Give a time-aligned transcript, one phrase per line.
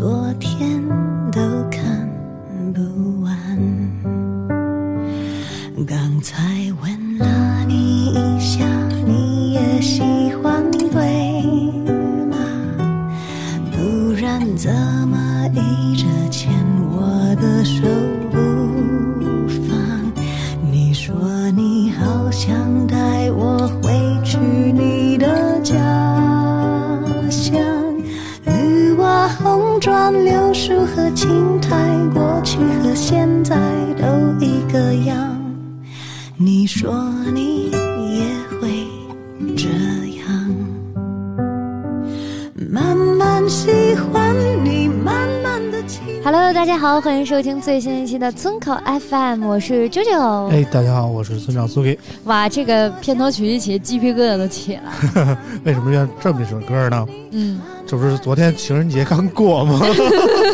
[0.00, 0.82] 昨天
[1.30, 1.38] 都
[1.70, 2.08] 看
[2.72, 3.09] 不
[30.70, 31.68] 树和青苔，
[32.14, 33.56] 过去和现在
[33.98, 34.06] 都
[34.38, 35.36] 一个样。
[36.36, 38.24] 你说你也
[38.60, 38.86] 会
[39.56, 39.66] 这
[40.20, 40.28] 样，
[42.70, 43.89] 慢慢习惯，
[46.32, 50.46] Hello，大家好，欢迎收听最新一期的村口 FM，我是啾啾。
[50.46, 51.98] 哎，大家好，我是村长苏给。
[52.22, 55.36] 哇，这个片头曲一起，鸡皮疙瘩都起来。
[55.66, 57.04] 为什么要这么一首歌呢？
[57.32, 59.80] 嗯，这不是昨天情人节刚过吗？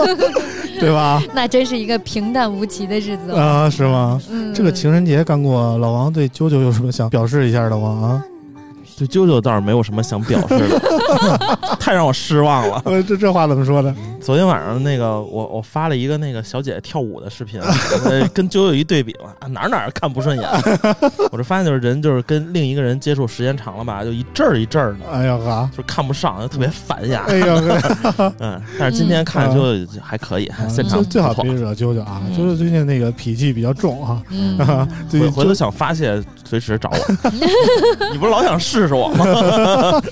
[0.81, 1.23] 对吧？
[1.35, 3.39] 那真是一个平淡无奇的日子哦。
[3.39, 4.19] 啊，是吗？
[4.31, 7.87] 嗯，这个情人节刚过，老王对啾啾有什么想表示一下的吗？
[8.01, 8.25] 啊，
[8.97, 12.81] 对啾啾倒是没有什么想表示的， 太让我失望了。
[12.87, 13.95] 呃，这这话怎么说的？
[14.27, 17.61] 昨天晚上那个我我发了一个那个小姐姐跳舞的视频，
[18.05, 20.49] 呃 跟啾啾一对比嘛，啊哪儿哪儿看不顺眼。
[21.31, 27.25] 我就发现就是人就是跟另一个人接触时间长了吧，就一阵儿一阵儿的，哎呀哈，就看不上，就特别烦呀。
[27.29, 27.55] 哎呀
[28.17, 32.21] 呵， 嗯，但是今天看啾啾还可以，现场最最好别惹啾啾啊！
[32.27, 34.21] 嗯啾啾最近那个脾气比较重啊，
[35.09, 37.31] 回回头想发泄，随时找我。
[38.11, 40.03] 你不是老想试试我吗？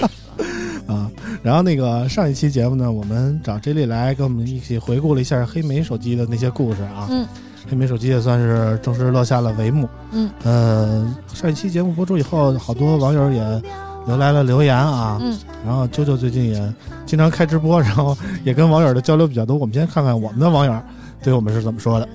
[1.44, 1.46] 啊。
[1.46, 7.06] 然后那个上一期节目呢，我们找 J 莉来跟我们一起回顾了一下黑莓手机的那些故事啊。
[7.10, 7.26] 嗯，
[7.70, 9.88] 黑莓手机也算是正式落下了帷幕。
[10.12, 13.62] 嗯，呃，上一期节目播出以后，好多网友也
[14.06, 15.18] 留来了留言啊。
[15.20, 19.56] 嗯，然后啾啾最近也经常开直播，然后也跟网友的交流比较多。
[19.56, 20.74] 我们先看看我们的网友
[21.22, 22.08] 对我们是怎么说的。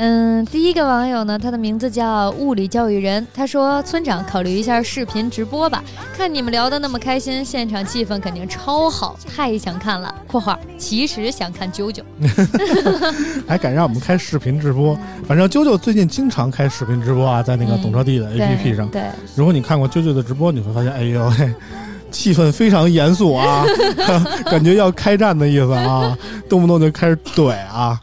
[0.00, 5.82] 嗯，第一个网友呢，他的名字叫物理教育人，他说：“村长，考虑一下视频直播吧，
[6.16, 10.14] 看你们聊得那么开心，现场气氛肯定超好，太想看了。
[10.28, 12.00] ”（括号其实想看啾啾。
[13.48, 14.96] 还敢让我们开视频直播？
[15.26, 18.86] 反正啾啾最近经常开视频直播啊，在那个嗯懂车帝的 APP 上。
[18.90, 19.02] 对，
[19.34, 21.52] 如果你看过啾啾的直播，你会发现，哎呦嘿，
[22.12, 23.64] 气氛非常严肃啊，
[24.48, 26.16] 感觉要开战的意思啊，
[26.48, 28.00] 动不动就开始怼啊。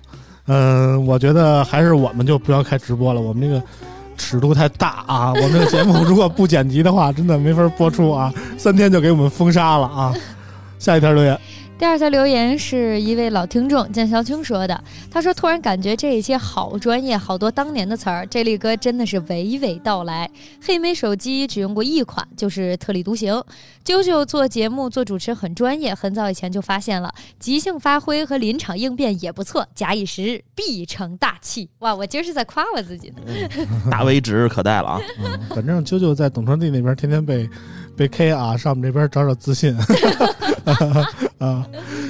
[0.47, 3.61] 嗯，我觉得还是我们就不要开直播了，我们这个
[4.17, 5.33] 尺度太大啊。
[5.33, 10.13] 我们的节目如果不剪辑的话，真的没法播出啊，三天就给我们封杀了啊。
[10.77, 11.39] 下一条留言，
[11.77, 14.81] 第二条留言是一位老听众建小青说的，
[15.11, 20.29] 他说：“突然感觉这一期好专业，好多当年的词儿，这力哥真的是娓娓道来。
[20.65, 23.33] 黑莓手机只用过一款，就是特立独行。
[23.83, 31.69] 啾啾做节目做主持很专业，很早以前就发现了，即兴发挥和临场应变也不错，假以时日必成大器。
[31.79, 33.17] 哇，我今儿是在夸我自己呢。
[33.91, 35.01] 大 V 指日可待了啊！
[35.21, 37.49] 嗯， 反正啾啾在懂车帝那边天天被
[37.97, 39.75] 被 K 啊，上我们这边找找自信
[41.39, 41.65] 啊。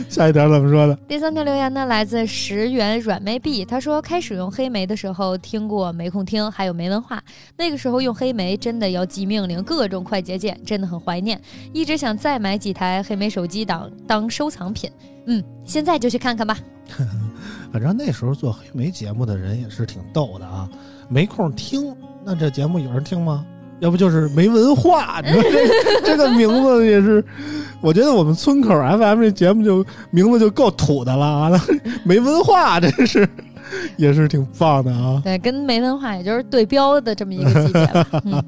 [0.07, 0.95] 下一条怎么说的？
[1.07, 7.21] 第三条留言呢，来自十元软妹币，他说开始用黑莓的时候听过没空听，还有没文化。
[7.57, 11.41] 那个时候用黑莓真的要记命令，各种快捷键，真的很怀念。
[11.73, 14.89] 一直想再买几台黑莓手机当当收藏品。
[15.25, 16.57] 嗯，现在就去看看吧。
[17.73, 20.69] 反正那时候做黑莓节目的人也是挺逗的啊，
[21.09, 23.43] 没空听，那这节目有人听吗？
[23.79, 27.23] 要不就是没文化，你 说这这个名字也是，
[27.81, 31.61] 我觉得我们村口 FM 这节目就名字就够土的了啊，
[32.03, 33.27] 没文化真是
[33.97, 35.21] 也是挺棒的啊。
[35.23, 38.07] 对，跟没文化也就是对标的这么一个级别吧。
[38.25, 38.43] 嗯，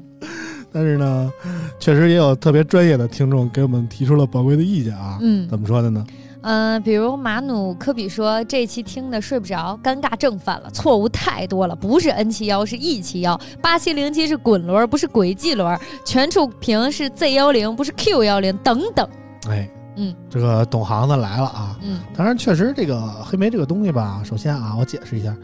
[0.72, 1.30] 但是呢，
[1.78, 5.18] 确实也有特别专业的听众给我们提出了宝贵的意见啊。
[5.20, 6.04] 嗯怎么说的呢？
[6.42, 19.08] 嗯、比如马努科比说这期听的睡不着，尴尬症犯了，错误太多了，不是 N 七幺是 E 七幺，八七零七是滚轮不是轨迹轮，全触屏是 Z 幺零不是 Q 幺零等等。
[19.48, 21.76] 哎，嗯，这个懂行的来了啊！
[21.82, 25.36] 嗯当然，确实这个黑莓这个东西吧，首先啊，我解释一下，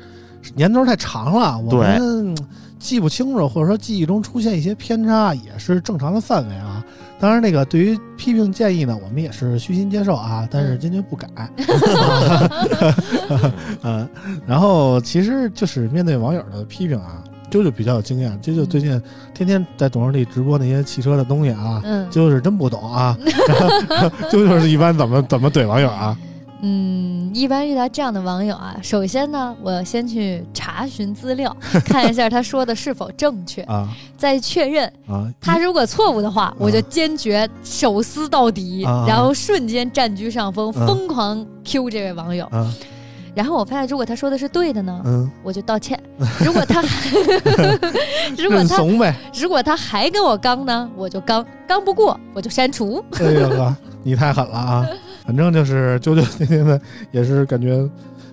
[0.55, 2.37] 年头太长了，我们嗯
[2.79, 6.85] 记不清楚，或者说记忆中出现一些偏差，也是正常的范围啊。
[7.25, 11.27] 当然，那个对于批评建议呢，我们也是虚心接受啊，但是坚决不改。
[13.83, 14.07] 嗯，
[14.47, 19.01] 然后其实就是面对网友的批评啊，啾啾比较有经验，啾啾最近
[19.33, 23.17] 天天在董事里直播那些汽车的东西啊，嗯啾啾是真不懂啊。
[24.31, 26.15] 啾啾 是一般怎么怎么怼网友啊？
[26.63, 31.55] 嗯，一般遇到这样的网友啊，首先呢，我要先去查询资料，
[31.85, 42.47] 看一下他说的是否正确，啊再确认啊，他如果错误的话，我就坚决手撕到底，啊然后瞬间占据上风，嗯疯狂 Q 这位网友。
[42.47, 42.73] 啊
[43.35, 45.99] 然后我发现，如果他说的是对的呢，嗯，我就道歉；
[46.39, 46.81] 如果他
[48.39, 49.13] 如果他怂呗。
[49.35, 53.05] 如果他还跟我刚呢，我就刚；刚不过我就删除。
[53.19, 54.87] 哎呀哥，你太狠了啊！
[55.25, 56.79] 反正就是啾啾那天呢
[57.11, 57.89] 也是感觉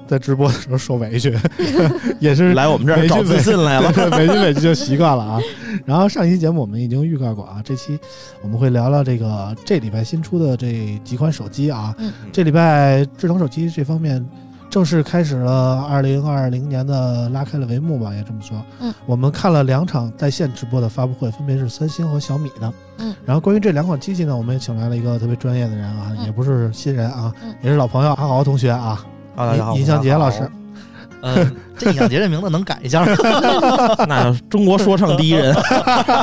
[0.08, 1.34] 在直播的时候受委屈，
[2.20, 3.90] 也是来我们这儿找自信来了。
[4.18, 5.40] 委屈委屈就习惯了啊。
[5.86, 7.98] 然后上一期节目我们已经预告过啊，这期
[8.42, 11.96] 我们会聊聊这个这礼拜新出的这几款手机啊。
[11.98, 14.24] 嗯这礼拜智能手机这方面
[14.72, 18.64] 正式开始了二零二零年的拉开了帷幕吧，也这么说。
[18.80, 22.74] 嗯，我们看了两场在线直播的发布会，分别是三星和小米的。
[23.00, 30.50] 嗯，然后关于这两款机器呢，我们也请来了一个特别专业的人啊，嗯也不是新人啊，嗯也是老朋友阿豪同学啊，啊，大家好，尹尹相杰老师。
[31.22, 33.14] 嗯，这尹相杰这名字能改一下吗？
[34.08, 35.54] 那中国说唱第一人，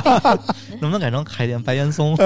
[0.81, 2.17] 能不能改成海淀白岩松？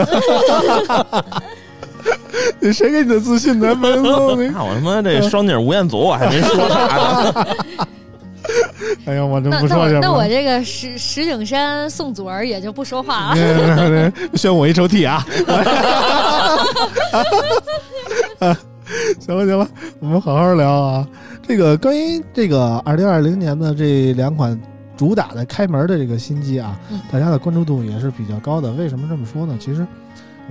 [2.72, 3.75] 谁给你的自信呢？
[3.75, 7.46] 文松，你那我他妈这双井吴彦祖我还没说啥呢。
[9.06, 13.37] 哎呀，我真不说这那我那我这个石石景山宋祖儿也就不说话了。
[13.37, 15.25] 这宣我一抽屉啊！
[19.20, 19.66] 行了行了，
[20.00, 21.06] 我们好好聊啊。
[21.46, 24.60] 这个关于这个二零二零年的这两款
[24.96, 28.70] 主打的开门的这个新机啊，嗯大家的关注度也是比较高的。
[28.72, 29.56] 为什么这么说呢？
[29.58, 29.87] 其实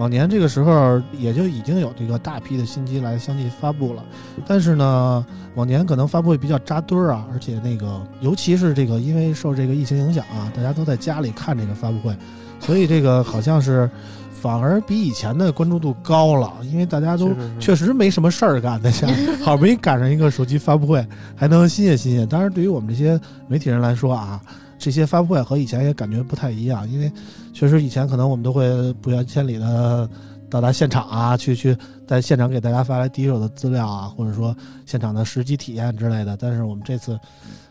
[0.01, 4.03] 往年这个时候也就已经有这个大批的新机来相继发布了，
[4.47, 12.17] 但是呢，往年可能发布会比较扎堆儿啊，而且那个尤其是这个因为受这个疫情影响啊，大家都在家里看这个发布会，
[12.59, 13.87] 所以这个好像是
[14.31, 19.07] 反而比以前的关注度高了，因为大家都确实没什么事儿干，在家
[19.45, 21.05] 好不容易赶上一个手机发布会，
[21.35, 22.27] 还能新鲜新鲜。
[22.27, 24.41] 当然，对于我们这些媒体人来说啊，
[24.81, 27.11] 这些发布会和以前也感觉不太一样，因为
[27.53, 30.09] 确实以前可能我们都会不远千里的
[30.49, 34.55] 到达现场啊，去去在现场给大家发来第一手的资料啊，或者说
[34.87, 36.35] 现场的实际体验之类的。
[36.35, 37.17] 但是我们这次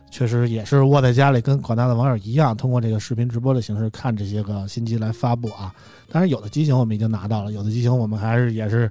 [0.09, 5.75] 确实也是窝在家里，跟广大的网友一样，通过这个视频直播的形式看这些个新机来发布啊。
[6.13, 8.91] 当然，有的机型我们已经拿到了，有的机型我们还是也是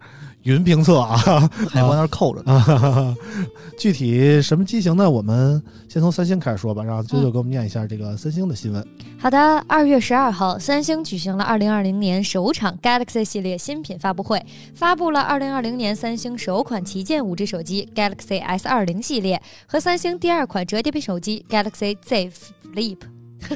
[0.50, 1.18] 云评测啊。
[1.70, 2.54] 海关那儿扣着呢。
[2.54, 3.16] 啊，
[3.78, 5.10] 具体什么机型呢？
[5.10, 8.86] 我们先从三星开始说吧，让啾啾给我们念一下这个三星的新闻。
[9.20, 9.38] 好的，
[9.68, 22.32] 二月十二号，三星举行了二零二零年首场 Galaxy 系列新品发布会，发布了二零二零年三星首款旗舰五 G 手机 Galaxy S 二零系列和三星第二款折叠屏手机 Galaxy Z
[22.74, 22.98] Flip。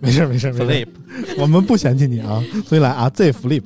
[0.00, 0.88] 没事没事没事 Flip，
[1.38, 3.62] 我们不嫌弃你啊，所以来啊，Z Flip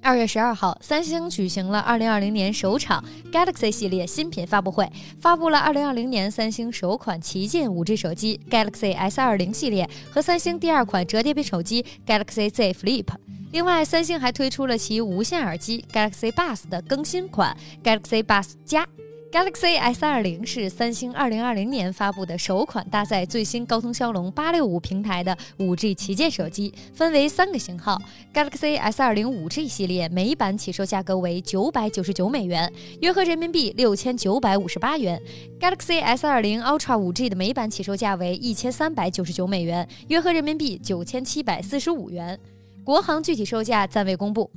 [0.00, 4.90] 二月十二号，三星举行了二零二零年首场 Galaxy 系列新品发布会，
[5.20, 13.06] 发布了二零二零年三星首款旗舰 5G 手机 Galaxy S 二零系列和三星第二款折叠屏手机 Galaxy Z Flip。
[13.52, 18.86] 另外，三星还推出了其无线耳机 Galaxy Buds 的更新款 Galaxy Buds 加。
[19.30, 28.00] Galaxy S 二零是三星二零二零年发布的首款搭载最新高通骁龙八六五平台的五 G 旗舰手机，分为三个型号。
[28.32, 35.20] Galaxy S 二零五 G 系列每版起售价格为九百九十九美元，约合人民币六千九百五十八元。
[35.60, 42.38] Galaxy S 二零 Ultra 五 G 的每版起售价为一千三百九十九美元，约合人民币九千七百四十五元。
[42.82, 44.50] 国行具体售价暂未公布。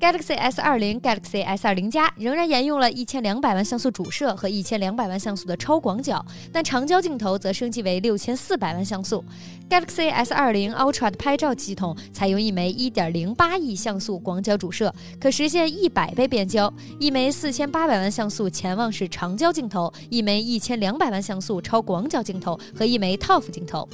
[0.00, 6.22] Galaxy S 二零、Galaxy S 二零加仍然沿用了一千两百万像素主摄和一千两百万像素的超广角，
[6.52, 9.24] 但长焦镜头则升级为六千四百万像素。
[9.70, 16.70] Galaxy S 二零 Ultra 的拍照系统采用一枚一点零八亿像素广角主摄，可实现一百倍变焦；
[17.00, 23.88] 一枚四千八百万像素潜望式长焦镜头，一枚一千两百万像素超广角镜头和一枚 TOF 镜头。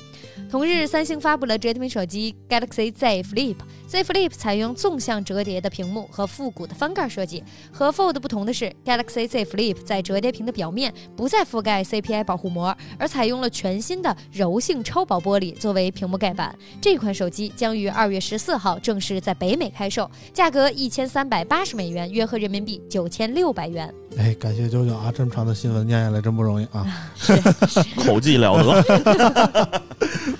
[0.50, 3.54] 同日，三星发布了折叠屏手机 Galaxy Z Flip。
[3.86, 7.44] Z Flip 采用纵向折叠的屏幕和复古的翻盖设计。
[7.72, 16.52] 和 Fold 不同的是，Galaxy Z Flip 在折叠屏的表面不再覆盖 CPI 保护膜，而采用了全新的柔性超薄玻璃作为屏幕盖板。
[16.80, 23.94] 这款手机将于二月十四号正式在北美开售，价格一千三百八十美元，约合人民币九千六百元。
[24.16, 26.86] 哎，感谢九九啊，这么长的新闻念下来真不容易啊。
[28.04, 29.82] 口技了得。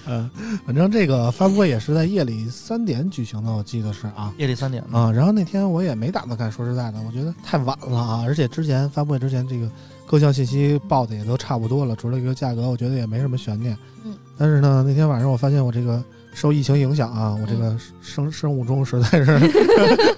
[0.07, 0.29] 嗯，
[0.67, 4.35] 反正这个发布会也是在夜里三点举行的，我记得是啊。
[4.39, 9.71] 夜里三点啊，然后那天我也没打算看，说实在的，我觉得太晚了啊，而且之前发布会之前这个
[10.05, 13.77] 各项信息报的也都差不多了，除了一个价格，我觉得也没什么悬念。
[14.05, 16.03] 嗯，但是呢，那天晚上我发现我这个
[16.41, 19.39] 受疫情影响啊，我这个生生物钟实在是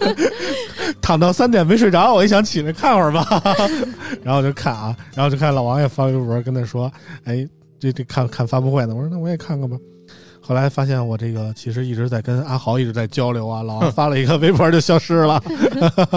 [1.02, 3.26] 躺到三点没睡着，我一想起来看会儿吧，
[4.22, 6.88] 然后就看啊，然后就看老王也发微博跟他说，
[7.24, 7.44] 哎，
[7.80, 9.76] 这这看看发布会呢，我说那我也看看吧。
[10.40, 15.42] 后来发现我这个其实一直在跟阿豪一直在交流啊，老王发了一个微博就消失了。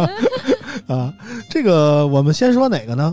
[0.86, 1.12] 啊，
[1.50, 3.12] 这个我们先说哪个呢？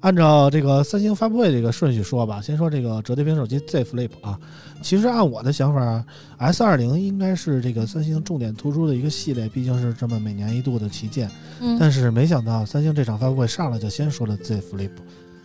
[0.00, 4.38] 按照这个三星发布会这个顺序说吧，先说这个折叠屏手机 Z Flip 啊。
[4.82, 6.04] 其实按我的想法
[6.38, 11.30] ，S 二零应该是这个三星重点突出的一个系列，毕竟是这么每年一度的旗舰。
[11.60, 14.90] 嗯，但是没想到三星这场发布会上来就先说了 Z Flip。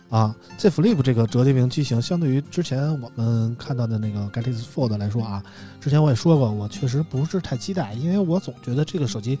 [0.08, 5.42] 啊，Z Flip 这个折叠屏机型，相对于之前我们看到的那个 Galaxy Fold 来说啊，
[5.80, 9.36] 之前我也说过，我确实不是太期待，因为我总觉得这个手机，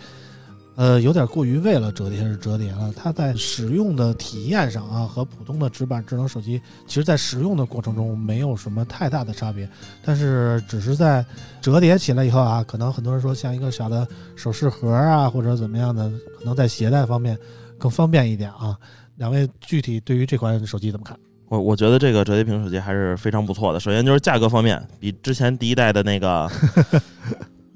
[0.76, 2.92] 呃，有点过于为了折叠而折叠了。
[2.94, 9.68] 它在使用的体验上啊，和普通的直板智能手机，其实在使用的过程中没有什么太大的差别，
[10.04, 11.24] 但是只是在
[11.60, 14.06] 折叠起来以后啊，可能很多人说像一个小的
[14.36, 17.38] 首饰盒啊，或者怎么样的，可能在携带方面
[17.78, 18.76] 更方便一点啊。
[19.16, 21.18] 两位具体对于这款手机怎么看？
[21.48, 23.80] 我我觉得这个折叠屏手机还是非常不错的。
[23.80, 26.50] 首先就是价格方面，比之前第一代的那个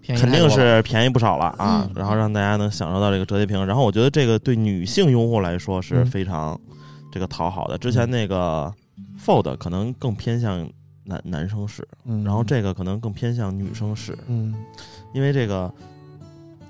[0.07, 1.89] 肯定是便宜不少了啊。
[1.95, 3.65] 然后让大家能享受到这个折叠屏。
[3.67, 6.59] 然后我觉得这个对女性用户来说是非常
[7.13, 7.79] 这个讨好的。
[7.79, 8.73] 之前那个
[9.25, 10.69] Fold 可能更偏向
[11.05, 11.87] 男男生使，
[12.25, 14.17] 然后这个可能更偏向女生使。
[14.27, 14.55] 嗯，
[15.15, 15.73] 因为这个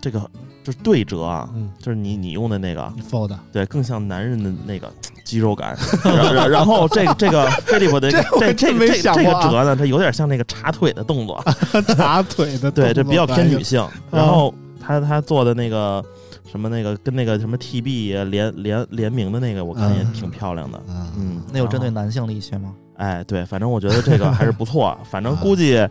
[0.00, 0.30] 这个。
[0.62, 1.48] 就是对折啊，
[1.78, 4.92] 就是你你用的那个 Fold，对，更像男人的那个
[5.24, 5.74] 肌肉感。
[6.04, 11.42] 然然后这个这个飞利浦的这这这这个折呢，它有点像那个叉腿的动作，
[11.96, 13.82] 叉腿的对，这比较偏女性。
[14.10, 16.04] 然后他他做的那个
[16.50, 20.78] 什么那个跟那个什么 TB 联联联名的那个，我看也挺漂亮的。
[21.16, 22.74] 嗯，那有针对男性的一些吗？
[22.96, 24.94] 哎，对，反正我觉得这个还是不错。
[25.10, 25.88] 反正估计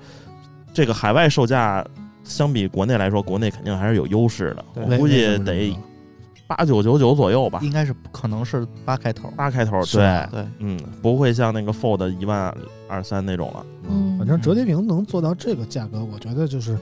[0.72, 1.84] 这个海外售价。
[2.24, 4.66] 相比国内来说，国内肯定还是有优势的。
[4.76, 5.76] 我估计得
[6.48, 9.80] 八九九九左右吧，应该是可能是八开头，八开头。
[9.86, 12.52] 对对，嗯，不会像那个 Fold 一万
[12.88, 13.64] 二三那种了。
[13.88, 16.76] 嗯，反正折叠屏能做到这个价格，我觉得就是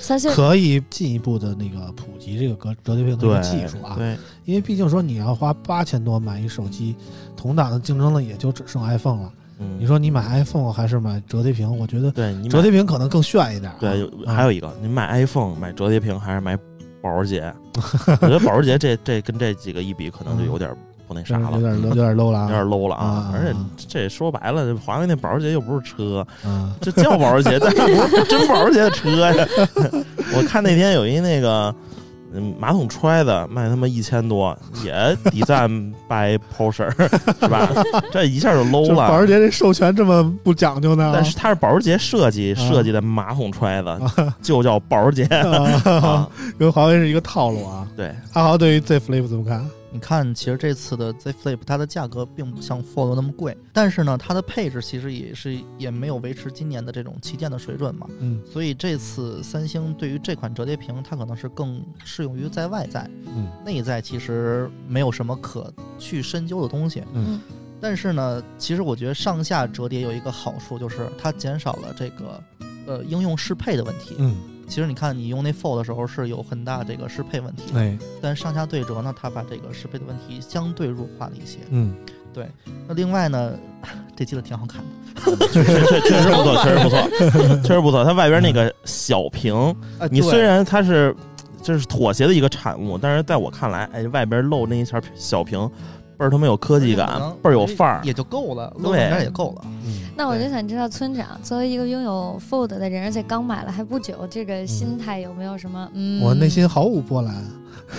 [0.00, 3.94] 三星可以进一步的那个普及这个折折叠屏的技术啊。
[3.96, 6.96] 对，因为毕竟说你要花八千多买一手机，
[7.36, 9.32] 同档的竞争呢也就只剩 iPhone 了。
[9.78, 11.78] 你说你买 iPhone 还是买折叠屏？
[11.78, 13.72] 我觉得对你折叠屏可能更炫一点。
[13.80, 16.56] 对，还有一个，你买 iPhone 买折叠屏还是买
[17.00, 17.52] 保时捷？
[18.06, 20.70] 我觉得保时捷这这跟这几个一比，可能就有点
[21.08, 23.32] 不那啥了，有点有点 low 了，有点 low 了啊！
[23.34, 23.54] 而且
[23.88, 26.26] 这说白了，华为那保时捷又不是车，
[26.80, 29.46] 这叫保时捷，但是不是真保时捷的车呀？
[30.36, 31.74] 我看那天有一那个。
[32.34, 35.68] 嗯，马桶揣子卖他妈一千多， 也抵赞
[36.08, 36.90] by Porsche
[37.40, 37.68] 是吧？
[38.10, 39.08] 这一下就 low 了。
[39.08, 41.10] 保时捷这授权这么不讲究呢？
[41.14, 44.00] 但是它是保时捷设计设计的马桶揣子，
[44.42, 45.28] 就叫保时捷，
[46.58, 47.86] 跟华为是一个套路啊。
[47.96, 49.68] 对，阿豪对于 Z Flip 怎么看？
[49.92, 58.06] 你看，其实这次的 Z Flip 它的价格并不像 Fold 那么贵，但是呢，它的配置其实也是也没有维持今年的这种旗舰的水准嘛。
[58.18, 63.08] 嗯，所以这次三星对于这款折叠屏，它可能是更适用于在外在。
[63.26, 67.02] 嗯，内在其实没有什么可去深究的东西。
[67.12, 67.38] 嗯，
[67.78, 72.42] 但是呢，其实我觉得上下折叠有一个好处，就是它减少了这个
[72.86, 74.14] 呃应用适配的问题。
[74.18, 74.36] 嗯。
[74.68, 81.94] 其实你看，你用那 Fold 的时候是有很大这个适配问题，哎，但上下对折呢，它把这个适配的问题相对弱化了一些，嗯，
[82.32, 82.48] 对。
[82.88, 83.54] 那另外呢，
[84.16, 84.82] 这机子挺好看
[85.38, 85.62] 的，确
[86.08, 88.04] 确实不错， 确实不错，确实不错。
[88.04, 89.74] 它外边那个小屏，
[90.10, 91.14] 你虽然它是
[91.62, 95.70] 这是妥协的一个产物，但是在我看来，哎，外边露那一下小屏。
[96.16, 99.64] 倍儿他妈有科技感，倍儿有范儿，也就够了，对，也够了。
[100.16, 105.88] 那我就想知道，村长作为一个拥有 Fold 的人，而且刚买了还不久，这个心态有没有什么？
[105.94, 107.34] 嗯，我内心毫无波澜。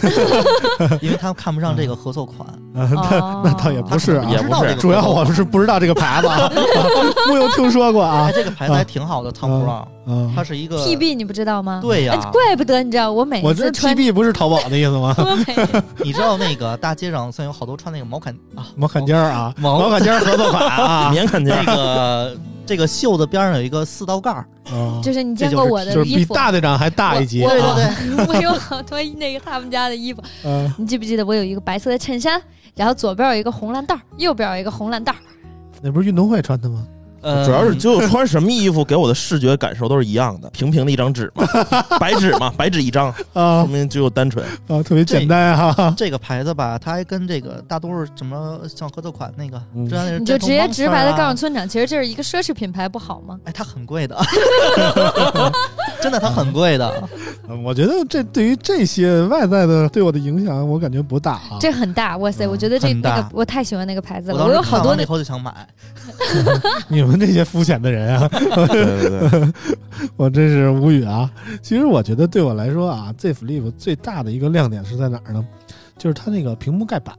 [1.01, 2.47] 因为他们看不上这个合作款。
[2.73, 6.49] 啊，那那倒也不是也不是知道这个主要我是不知道这个牌子啊，
[7.29, 8.25] 没有听说过啊。
[8.27, 8.31] 哎，。
[8.33, 11.79] 这个牌子还挺好的，Tom 嗯 Brown，嗯，它是一个 TB 你不知道吗？
[11.83, 12.15] 对呀。
[12.19, 15.15] 哎，怪不得你知道，我每我这次穿 TB 不是淘宝的意思吗？
[16.03, 19.77] 你知道那个大街上现在有好多穿那个毛坎啊，毛坎肩儿啊，毛。
[19.79, 22.35] 毛坎肩儿合作款啊，棉坎肩那个
[22.65, 24.43] 这个袖子边上有一个四道杠
[25.03, 27.43] 就是你见过我就是比的衣服，大队长还大一截。
[27.43, 32.41] 我对对啊对， 我有好多那个他们家的衣服，嗯，你记不记得我有一个白色的衬衫，
[32.75, 35.17] 然后左边有一个红蓝带儿，右边有一个红蓝带儿，
[35.81, 36.87] 那不是运动会穿的吗？
[37.23, 41.45] 呃，主要是就穿什么衣服给我的视觉感受都是一样的， 平平的一张纸嘛，
[41.99, 44.45] 白纸嘛，白纸一张，啊说明就单纯。
[44.67, 45.93] 啊，特别简单哈。
[45.97, 49.89] 这个牌子吧，它还跟这个大多数什么像合作款那个，你
[50.25, 53.39] 就直接直白的告诉村长，其实这是一个奢侈品牌，不好吗？
[53.45, 54.17] 哎，它很贵的，
[56.01, 56.91] 真的它很贵的。
[57.47, 61.57] 嗯我觉得这对于这些外在的对我的影响，我感觉不大啊。
[61.61, 62.45] 这很大，哇塞！
[62.45, 65.53] 嗯我觉得这那个我太喜欢那个牌子了，我有好多以后就想买，
[66.87, 68.27] 你们这些肤浅的人啊，
[68.67, 69.53] 对对对，
[70.15, 71.31] 我真是无语啊！
[71.61, 75.45] 其实我觉得对我来说啊，Z Flip 最大的一个亮点是在哪儿呢？
[75.97, 77.15] 就是它那个屏幕盖板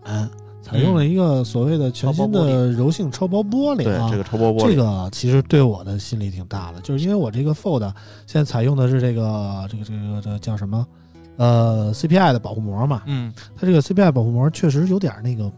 [0.62, 4.08] 采用了一个所谓的全新的柔性超薄玻璃啊。
[4.08, 7.80] 对这个超薄玻璃，这个其实对我的心理挺大的，就是因为我这个 Fold
[8.26, 10.86] 现在采用的是这个这个这个这个叫什么？
[11.36, 15.50] 呃，CPI 的保护膜嘛，嗯，它这个 CPI 保护膜确实有点那个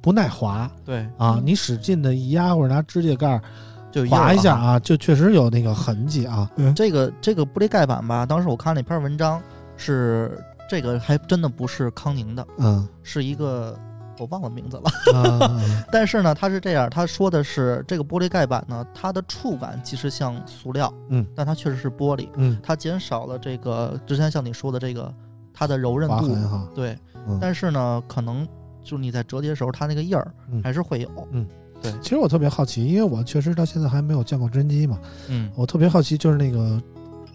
[0.00, 3.42] 不耐滑对，啊，嗯你使劲的一压或者拿指甲盖儿
[3.90, 4.56] 就划一下。
[4.56, 6.50] 啊，就确实有那个痕迹啊。
[6.74, 9.40] 这个这个玻璃盖板吧，当时我看了一篇文章，
[9.76, 13.76] 是这个还真的不是康宁的，嗯是一个
[14.18, 15.18] 我忘了名字了。
[15.18, 25.12] 啊， 但是呢，它是这样，他说的是这个玻璃盖板呢，它的触感其实像塑料，嗯，但它确实是玻璃，嗯，它减少了这个之前像你说的这个
[25.52, 28.46] 它的柔韧度，哈，对，嗯但是呢，可能
[28.82, 31.08] 就是你在折叠的时候，它那个印儿嗯还是会有，
[32.02, 35.50] 其实我特别好奇，因为我确实到现在还没有见过真机嘛，嗯。
[35.54, 36.80] 我特别好奇就是那个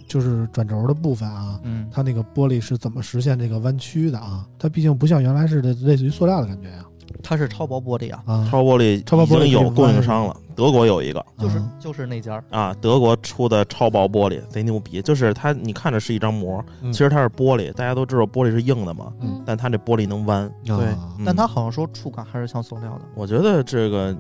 [0.07, 4.45] 就是转轴的部分啊，嗯，它那个玻璃是怎么实现这个弯曲的啊？
[4.59, 6.85] 它毕竟不像原来似的类似于塑料的感觉呀
[7.23, 11.25] 它是超薄玻璃啊，啊，超玻璃超薄玻璃已经有供应商了，德国有一个。
[11.39, 11.71] 就是啊。
[11.79, 16.91] 就是那家，啊，德国出的超薄玻璃贼牛逼，就是它你看着是一张膜，嗯。
[16.91, 19.41] 其实它是玻璃，大家都知道玻璃是硬的嘛，嗯。
[19.45, 20.51] 但它这玻璃能弯。
[20.65, 24.15] 对啊但它好像说触感还是像塑料的，我觉得这个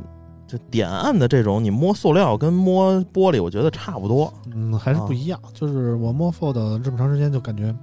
[0.47, 4.31] 就点按的这种，你摸塑料跟摸玻璃，我觉得差不多。
[4.53, 5.39] 嗯，还是不一样。
[5.53, 7.73] 就是我摸 Fold 这么长时间，就感觉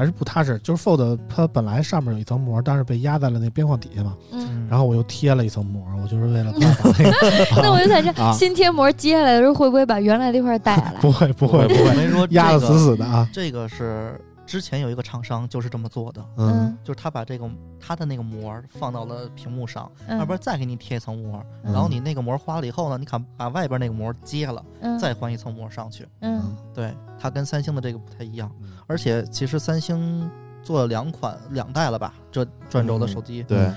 [0.00, 0.58] 还是不踏实。
[0.64, 7.60] 就是 Fold 它本来上面有一层膜，但是被压在了那边框底下嘛，嗯，然后我又贴了一层膜，我就是为了 那个。
[7.60, 11.00] 那我就在这啊新贴膜揭下来的时候，会不会把原来的一块带下来？
[11.02, 13.28] 不会不会不会，我跟你说，压的死死的啊。
[13.30, 14.18] 这个是
[14.50, 16.76] 之前有一个厂商就是这么做的，嗯。
[16.82, 21.72] 就是他把这个他的那个膜放到了屏幕上，嗯，外边再给你贴一层膜，嗯。
[21.72, 24.98] 然后你那个膜花了以后呢，你看把外边那个膜揭了，嗯。
[24.98, 26.04] 再换一层膜上去。
[26.22, 26.56] 嗯。
[26.74, 30.28] 对，它跟三星的这个不太一样，嗯而且其实三星
[30.64, 33.72] 做了两款两代了吧，这转轴的手机，对，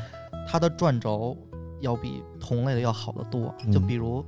[0.47, 1.37] 它的转轴
[1.81, 3.53] 要比同类的要好得多。
[3.63, 3.71] 嗯。
[3.71, 4.25] 就比如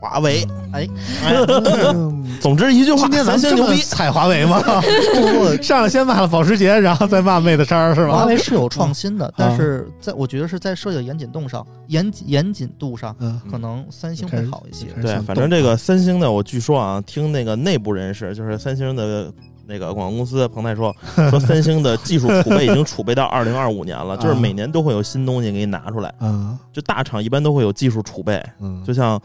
[0.00, 0.88] 华为，哎。
[2.40, 3.82] 总之一句话今，天咱们这三星牛逼。
[3.82, 4.62] 踩华为吗？
[5.60, 8.18] 上来先骂了保时捷，然后再骂 Mate 叉是吧？
[8.18, 14.86] 华为是有创新啊的，但是在我觉得是在设计的严谨度上，严谨严谨度上，嗯，可能三星会好一些。
[15.02, 19.32] 对，反正这个三星呢，我据说啊，听那个内部人士，就是三星的
[19.66, 20.94] 那个广告公司彭泰说，
[21.30, 26.14] 说三星的技术储备已经储备到二零二五年了，就是每年都会有新东西给你拿出来。
[26.20, 29.20] 啊就大厂一般都会有技术储备，嗯，就像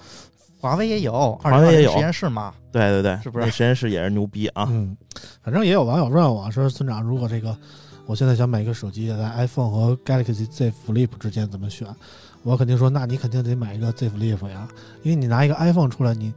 [0.64, 4.66] 华为也有，华为也有实验室嘛，对对对，是不是那实验室也是牛逼啊？
[4.72, 4.96] 嗯，
[5.42, 7.54] 反正也有网友问我说：“村长，如果这个
[8.06, 11.86] 我现在想买一个手机，在 iPhone 和 Galaxy Z Flip 之间怎么选？”
[12.44, 14.66] 我肯定说：“那你肯定得买一个 Z Flip 呀，
[15.02, 16.34] 因为你拿一个 iPhone 出来，你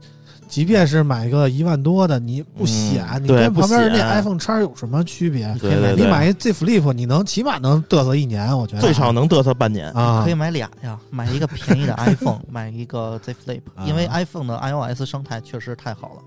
[0.47, 5.53] 即便是买个一万多的，你不显，你跟旁边那 iPhone 叉有什么区别？
[5.59, 9.91] 对对对，你买一 Z Flip，你能起码能嘚瑟一年，我觉得最少能嘚瑟半年。
[9.91, 16.21] 啊可以买俩呀，买一个便宜的 iPhone， 买一个 Z Flip，啊因为 iPhone 的 iOS 生态确实太好了。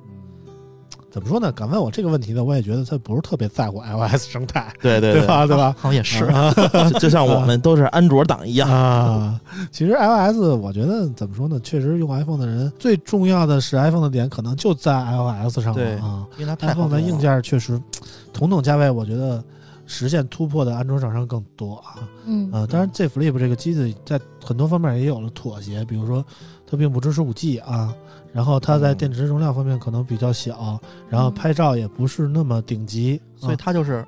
[1.11, 1.51] 怎么说呢？
[1.53, 5.47] 敢问我这个问题呢，我也觉得他不是特别在乎 iOS 生态，对对 对吧？
[5.47, 5.75] 对吧？
[5.79, 6.53] 好像也是， 啊
[6.93, 8.71] 就就像我们都是安卓党一样。
[8.71, 9.41] 啊，
[9.73, 11.59] 其实 iOS 我觉得怎么说呢？
[11.61, 16.27] 确实用 iPhone 的人最重要的是 iPhone 的点，可能就在 iOS 上对了啊。
[16.39, 17.81] 因为它太好 iPhone 的硬件确实
[18.33, 19.43] 同等价位，我觉得
[19.87, 21.99] 实现突破的安卓厂商更多啊。
[22.25, 26.25] 嗯啊，当然 Z Flip 这个机子在很多方面也有了妥协，比如说
[26.71, 27.93] 它并不支持五 G 啊，
[28.33, 28.97] 然后它在嗯。
[29.01, 34.07] 电池容量方面可能比较小，然后嗯拍照也不是那么顶级，所以啊它就是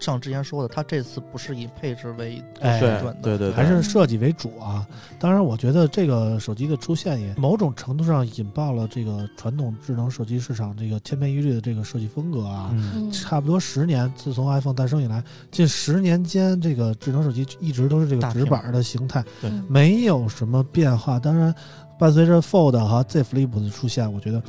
[0.00, 4.84] 像之前说的，它这次不是以配置为哎对水准的，对对，对还是设计为主啊。
[5.20, 12.74] 当然，我觉得这个手机的出现也某种程度上引爆了这个传统智能手机市场这个千篇一律的这个设计风格啊。
[13.12, 19.24] 差不多十年，自从 iPhone 诞生以来，近十年间，这个智能手机一直都是这个大屏直板的形态，
[19.68, 21.20] 没有什么变化。
[21.20, 21.54] 当然，
[22.02, 24.42] 伴随着 Fold 和 Z Flip 的出现，我觉得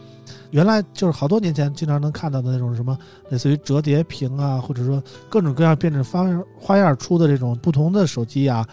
[0.50, 2.98] 原来就是好多年前经常能看到的那种什么
[3.30, 6.26] 类似于折叠屏啊，或者说各种各样变着花
[6.60, 8.68] 花样出的这种不同的手机啊，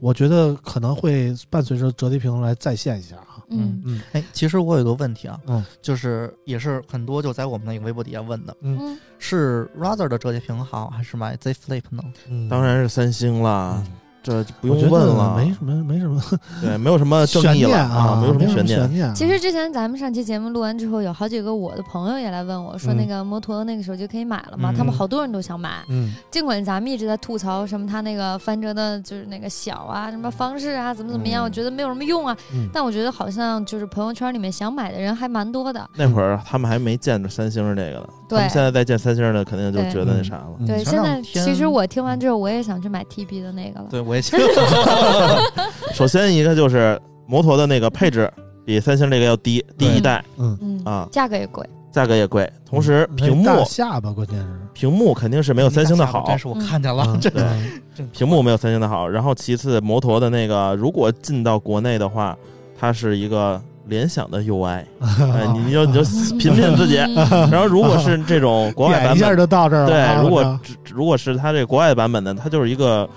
[0.00, 3.44] 我觉得可能会伴随着折叠屏来再现一下啊。
[3.50, 12.02] 嗯嗯哎，其实我有个问题啊，嗯就是也是很多就在我们那个微博底下问的，嗯是 Razer 的折叠屏好，还是买 Z Flip 呢？
[12.30, 13.92] 嗯，当然是三星啦，嗯
[14.26, 16.20] 这就不不用问了，没什么没什么
[16.60, 19.14] 对，没有什么争悬念议了啊，没有什么悬悬念。
[19.14, 24.72] 其实之前咱们上期节目录完之后，有好几个我的朋友也来问我说，嗯那个摩托那个手机可以买了吗？
[24.72, 32.36] 嗯他们好多人都想买，嗯尽管咱们一直在吐槽什么它那个翻折的，就是那个小啊，什么方式啊，怎么怎么样，嗯我觉得没有什么用啊。
[32.52, 35.88] 嗯，但我觉得好像就是朋友圈里面想买的人还蛮多的。
[35.94, 40.48] 那会儿他们还没见着三星这个呢，他对们现在再见三星的，肯定就觉得那啥了。
[40.58, 43.86] 嗯对，现在其实我听完之后，我也想去买 TB 的那个了。
[43.90, 44.15] 对，我
[45.92, 48.30] 首先一个就是摩托的那个配置
[48.64, 50.24] 比三星这个要低，第一代。
[50.36, 51.64] 嗯，嗯啊，价格也贵。
[51.92, 54.46] 价格也贵，同时屏幕下巴关键是。
[54.74, 56.24] 屏幕肯定是没有三星的好。
[56.28, 57.42] 但，是我看见了，嗯 这对。
[57.42, 59.08] 嗯屏幕没有三星的好。
[59.08, 62.36] 然后其次，摩托的那个如果进到国内的话，
[62.78, 66.02] 它是一个联想的 UI， 哎，你就你就
[66.38, 66.98] 品品自己。
[66.98, 67.48] 嗯。
[67.50, 70.14] 然后如果是这种国外点一下版本，就到这儿了啊。
[70.16, 70.60] 对，如果
[70.92, 73.08] 如果是它这国外版本的，它就是一个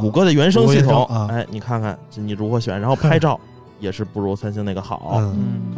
[0.00, 3.38] 谷歌的原生系统哎，你看看你如何选，然后拍 照
[3.80, 5.22] 也是不如三星那个好。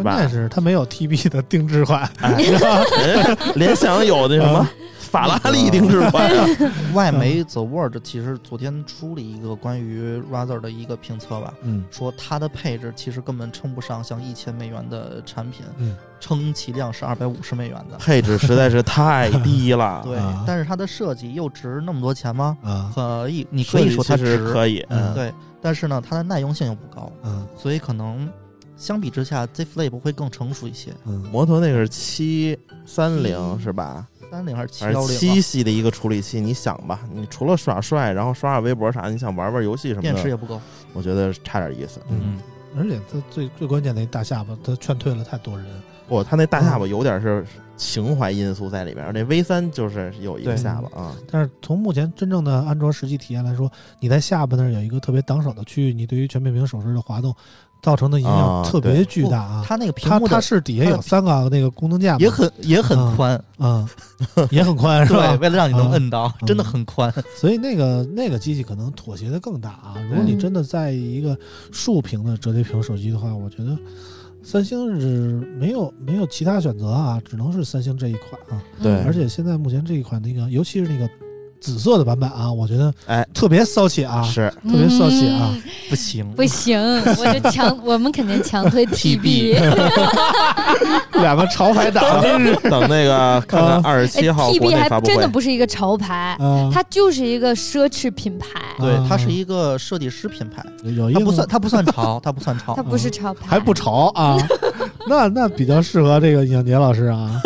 [0.02, 2.32] 关键是它没有 TB 的定制款，哎，
[3.06, 4.70] 人联想有那什么啊
[5.08, 6.30] 法拉利定制款，
[6.94, 17.96] 外媒 The Word 其实昨天出了一个关于 Razer 的一个评测吧，嗯说它的配置其实根本称不上像一千美元的产品，嗯称其量是二百五十美元的。
[17.98, 20.02] 配置实在是太低了。
[20.04, 22.56] 对啊，但是它的设计又值那么多钱吗？
[22.62, 28.28] 啊可以，你可以说它其实值，可以，嗯对，但是呢，它的耐用性又不高，嗯所以可能
[28.76, 30.92] 相比之下，Z Flip 会更成熟一些。
[31.06, 34.06] 嗯，摩托那个是七三零是吧？
[34.30, 35.18] 三零还是七幺零？
[35.18, 40.60] 七系的一个处理器，你想吧，你除了耍帅，然后刷刷微博啥，你想玩玩游戏什么的，电池也不够。
[40.92, 42.00] 我觉得差点意思。
[42.08, 42.38] 嗯，
[42.76, 45.66] 而且它最最关键的一大下巴，它劝退了太多人。
[46.06, 47.44] 不，他那大下巴嗯有点是
[47.76, 51.14] 情怀因素在里边，那 V 三就是有一个下巴啊。
[51.30, 57.34] 但是从目前真正的安卓实际体验来说，你在下巴那儿有一个特别挡手的区域，你对于全面屏手势的滑动
[57.82, 59.64] 造成的影响啊特别巨大啊。
[59.66, 63.88] 它那个屏幕它是底下有三个那个功能键，也很也很嗯宽，嗯，
[64.50, 65.34] 也很宽 是对，吧？
[65.40, 67.12] 为了让你能嗯摁到，嗯真的很宽。
[67.36, 69.94] 所以那个那个机器可能妥协的更大啊。
[70.08, 71.36] 如果你嗯真的在意一个
[71.72, 73.76] 竖屏的折叠屏手机的话，我觉得
[74.42, 75.06] 三星是
[75.58, 78.62] 没有没有其他选择啊，只能是三星这一款啊。
[78.82, 81.08] 对嗯而且现在目前这一款那个，尤其是那个
[81.60, 83.26] 紫色的版本啊，我觉得哎。
[83.34, 85.50] 特别骚气啊，是，特别骚气啊。
[85.52, 85.62] 嗯。
[85.88, 86.78] 不行，不行，
[87.18, 89.58] 我就强， 我们肯定强推 TB。
[91.22, 93.80] 两个潮牌党真是等那个看看啊。
[93.84, 100.64] 二十哎七号国，TB 还真的，不是一个潮牌，啊，它就是一个奢侈品牌，对，啊它是一个设计师品牌，
[100.96, 102.74] 有一个它不算 它不算潮，它不算潮。
[102.74, 102.82] 它。
[102.82, 104.36] 不是潮牌，还不潮啊，
[105.08, 107.40] 那那比较适合这个影杰老师啊，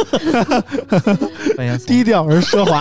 [1.86, 2.80] 低调而奢华。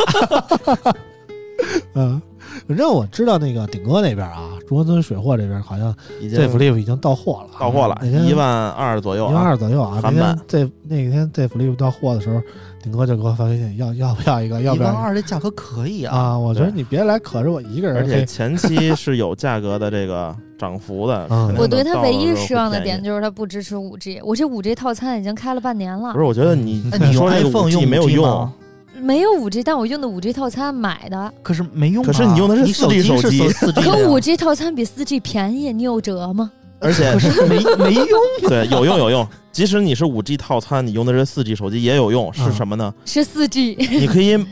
[1.96, 2.22] 嗯，
[2.68, 9.50] 反正我知道那个顶哥那边啊，中关村水货这边好像已经 Z Flip 已经到货了啊，到货了，那天一万二左右一万啊。
[9.50, 10.00] 二左右啊。
[10.04, 12.42] 那天 Z 那天 Z Flip 到货的时候，
[12.82, 14.62] 顶哥就给我发微信，要要不要一个？
[14.62, 15.00] 要一万不要一个？
[15.02, 18.26] 二这价格可以啊，啊，我觉得你别来可着我一个人而且。
[18.26, 28.54] 前期是有价格的这个涨幅的，嗯我对他唯一失望的点就是他不支持五 G，我这五 G 套餐已经开了半年了不是，，我觉得你哎你用说这个 iPhone 五 G 用没有用吗，
[29.02, 32.08] 没有五 G，但我用的五 G 套餐买的，可是没用啊。
[32.08, 36.52] 可是你用的是你 4G 手机四 G 可五 G 套餐比四 G 便宜，你有折吗？
[36.80, 38.08] 而且是没 没用。
[38.48, 39.28] 对有用有用。
[39.52, 42.94] 即使你是五 G 套餐，你用的是四 G 手机也有用，是嗯什么呢？
[43.06, 44.44] 是四 G，你可以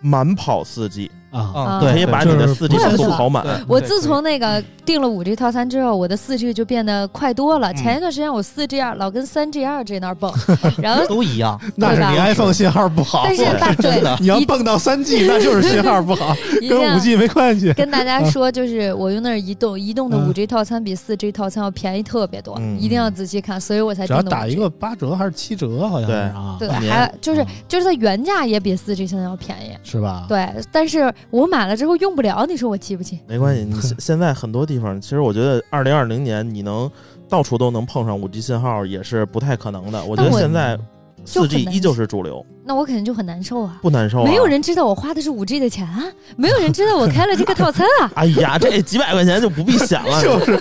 [0.00, 3.44] 满跑四 G，啊，啊，可对以把你的就是四 G 不速是跑满。
[3.68, 7.72] 我自从那个订了五 G 套餐之后，我的四 G 就变得快多了。
[7.72, 10.32] 嗯前一段时间我四 G 二老跟三 G 二这那儿蹦，
[10.82, 11.58] 然后都一样。
[11.76, 16.34] 那是你 iPhone 信号不好，但是对大对的你要蹦到三 G，那就是信号不好，
[16.68, 17.72] 跟五 G 没关系。
[17.74, 29.76] 跟大家说，就是我用的是移动，移动的嗯五 G 套餐比四 G 套餐要便宜特别多，嗯一定要仔细看，所以我才只要打一个八折还是七折，好像是啊，对，还就是嗯就是它原价也比四 G 现在要便宜。
[29.84, 30.24] 是吧？
[30.28, 33.18] 对，但是我买了之后用不了，你说我气不气？
[33.26, 36.90] 没关系，你现 现在很多地方，其实我觉得二零二零年你能
[37.28, 40.04] 到处都能碰上五 G 信号，也是不太可能的。
[40.04, 40.78] 我觉得现在
[41.24, 43.78] 四 G 依旧是主流，那我肯定就很难受啊。
[43.82, 44.24] 不难受、啊。
[44.24, 46.04] 没有人知道我花的是五 G 的钱啊，
[46.36, 48.10] 没有人知道我开了这个套餐啊。
[48.16, 50.20] 哎呀，这几百块钱就不必想了。
[50.24, 50.60] 就是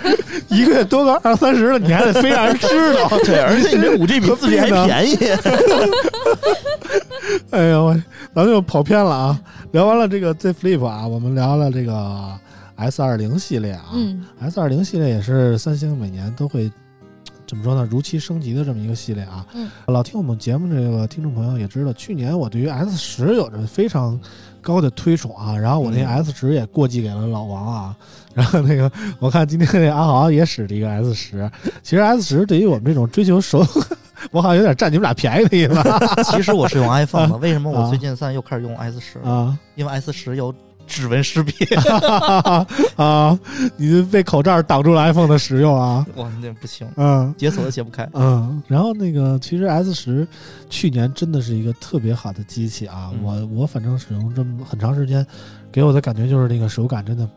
[0.49, 3.09] 一个月多个二三十的，你还得非让人知道。
[3.23, 5.17] 对，而且你这五 G 比四 G 还便宜。
[7.51, 9.39] 哎呦喂，咱们就跑偏了啊！
[9.71, 12.37] 聊完了这个 Z Flip 啊，我们聊了这个
[12.75, 13.85] S 二零系列啊。
[13.93, 16.71] 嗯 S 二零系列也是三星每年都会
[17.47, 17.87] 怎么说呢？
[17.89, 19.45] 如期升级的这么一个系列啊。
[19.53, 24.19] 嗯，老听我们节目这个听众朋友也知道，去年我对于 S 十有着非常
[24.61, 27.95] 高的推崇啊，然后我那嗯 S 十也过继给了老王啊。
[28.33, 31.49] 然后那个我看今天那阿豪也使了一个 S 十，
[31.81, 33.65] 其实 S 十对于我们这种追求手，
[34.29, 35.73] 我好像有点占你们俩便宜的意思
[36.29, 39.19] 其实我是用 iPhone 的， 为什么我最近现在又开始用 S 十？
[39.19, 39.57] 啊。
[39.75, 40.53] 因为 S 十有
[40.87, 41.53] 指纹识别。
[42.95, 43.37] 啊，
[43.75, 46.05] 你被口罩挡住了 iPhone 的使用啊。
[46.15, 48.09] 哇，那不行，嗯解锁都解不开。
[48.13, 50.27] 嗯，然后那个其实 S 十
[50.69, 55.25] 去年真的是一个特别好的机器啊，嗯我我反正使用这么很长时间，
[55.71, 57.29] 给我的感觉就是那个手感真的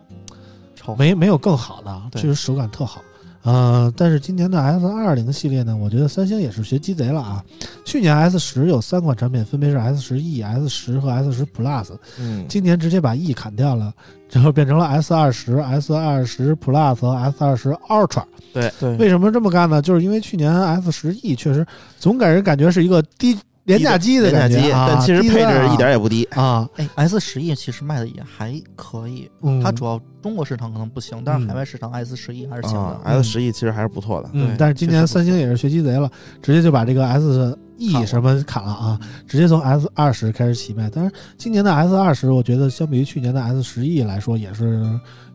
[0.75, 3.03] 超没没有更好的，对确实手感特好。
[3.43, 7.43] 呃，但是今年的 S 二零系列呢，我觉得三星也是学鸡贼了啊。
[7.85, 13.93] 去年 S 十有三款产品，分别是 S 十 E、S 十和 S 十 Plus，嗯，今年直接把 E 砍掉了，
[14.31, 18.23] 然后变成了 S 二十、S 二十 Plus 和 S 二十 Ultra。
[18.53, 19.81] 对对为什么这么干呢？
[19.81, 21.67] 就是因为去年 S 十 E 确实
[21.99, 23.39] 总给人感觉是一个低
[23.71, 26.25] 廉价机的廉价机，但其实配置一点也不低。
[26.33, 33.11] 啊，哎，S 十 E 其实卖的也还可以，嗯，它主要中国市场可能不行，但是嗯海外市场 S 十 E 还是行啊的。
[33.11, 34.31] ，S 十 E 其实还是不错的。
[34.33, 36.11] 嗯，但是今年三星也是学鸡贼了，
[36.43, 37.59] 直接就把这个 S。
[37.83, 40.91] E 什么砍了啊，直接从 S 二十开始起卖。
[40.95, 44.85] 但是今年的 S 二十，我觉得相比于去年的 S 十 E 来说，也是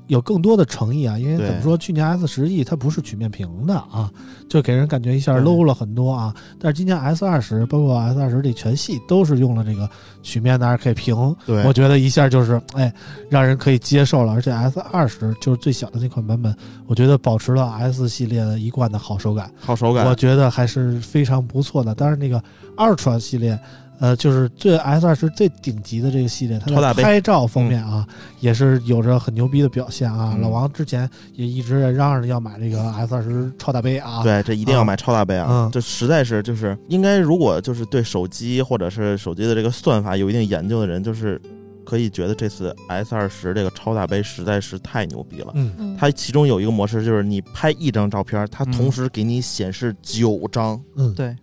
[0.07, 1.17] 有更多的诚意啊。
[1.17, 4.11] 因为怎么说，去年 S 十 E 它不是曲面屏的啊，
[4.49, 6.35] 就给人感觉一下 low 了很多啊。
[6.59, 9.89] 但是今年 S 二十，包括 S 二十这全系都是用了这个
[10.21, 12.93] 曲面的 2K 屏，对我觉得一下就是哎，
[13.29, 14.33] 让人可以接受了。
[14.33, 16.53] 而且 S 二十就是最小的那款版本，
[16.87, 19.49] 我觉得保持了 S 系列的一贯的好手感。
[19.59, 20.15] 好手感我。
[20.15, 21.93] 觉得还是非常不错的。
[21.93, 22.41] 当然，那个
[22.77, 23.59] Ultra 系列，
[23.99, 27.01] 呃，就是最 S 二十最顶级的这个系列，它超大杯。
[27.01, 28.05] 在拍照方面啊，
[28.39, 30.33] 也是有着很牛逼的表现啊。
[30.35, 30.41] 嗯。
[30.41, 35.47] 老王之前也一直嚷嚷着要买这个 S 二十超大杯啊。，对，这一定要买超大杯啊！
[35.49, 35.71] 嗯。
[35.71, 41.41] 这实在是就是应该，如果就是对手机或者是手机的这个算法有一定研究的人，就是
[41.85, 45.51] 可以觉得这次 S 二十这个超大杯实在是太牛逼了。
[45.55, 45.71] 嗯。
[45.77, 48.71] 嗯，它其中有一个模式，就是你拍一张照片，它嗯。
[48.71, 51.35] 同时给你显示九张嗯，对，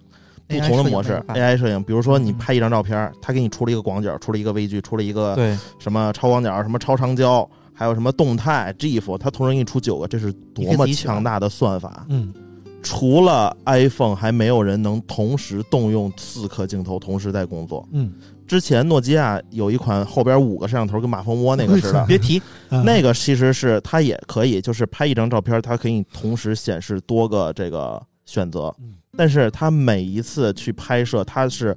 [0.49, 1.83] 不同的模式 AI 摄影。
[1.83, 12.07] 比如说你嗯拍一张照片，它给你出了一个广角，出了一个微距，出了一个对，什么超广角、什么超长焦，还有什么动态 GIF，它同时给你出九个，这是多么强大的算法！
[12.09, 12.33] 嗯
[12.85, 17.89] 除了 iPhone，还没有人能同时动用四颗镜头同时在工作。
[17.93, 18.13] 嗯，
[18.45, 22.05] 之前诺基亚有一款后边五个摄像头，跟马蜂窝那个似的。
[22.11, 28.03] 别提，嗯那个其实是它也可以，就是拍一张照片，它可以同时显示多个这个
[28.33, 31.77] 选择嗯，但是他每一次去拍摄，他是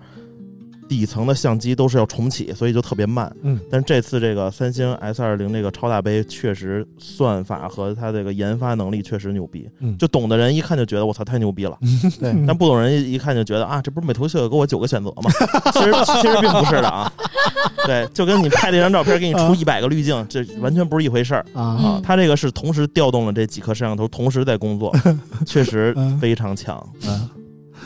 [0.88, 3.32] 底层的相机都是要重启，所以就特别慢。
[3.42, 11.78] 嗯，但是这次这个三星 S 二零这个超大杯确实算法和它这个研发能力确实牛逼，嗯就懂的人一看就觉得我操太牛逼了，
[12.20, 15.32] 对嗯但不懂人一一看就觉得啊，这不是美图秀秀给我九个选择吗？
[15.74, 17.12] 其实 其实并不是的啊，
[17.86, 21.46] 对，就跟你拍了一张照片给你出啊一百个滤镜，这完全不是一回事儿。
[21.54, 24.96] 啊，嗯它这个是同时调动了这几颗摄像头，同时在工作，
[25.46, 26.86] 确实嗯非常强。
[27.08, 27.28] 嗯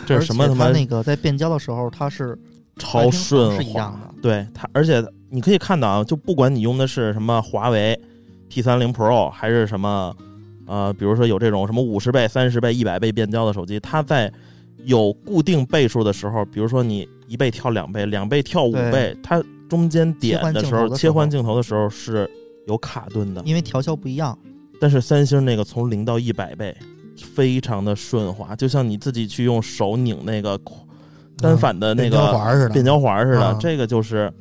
[0.06, 2.38] 这是什么它那个在变焦的时候，它是
[2.80, 4.00] 超顺是一样滑？
[4.00, 4.14] 的。
[4.22, 8.00] 对它，而且你可以看到啊，就不管你用的是什么华为
[8.50, 10.16] T 三零 Pro，还是什么
[10.66, 14.32] 呃，比如说有这种什么五十倍、三十倍、一百倍变焦的手机，它在
[14.86, 22.30] 有固定倍数的时候，比如说你一倍跳两倍，两倍跳五倍，它中间点的时候切换镜头的时候切换镜头的时候是
[22.68, 23.42] 有卡顿的。
[23.46, 24.38] 因为调校不一样，
[24.82, 26.76] 但是三星那个从零到一百倍，
[27.18, 30.58] 非常的顺滑，就像你自己去用手拧那个
[31.42, 34.32] 单反的那个变焦环似的，啊这个就是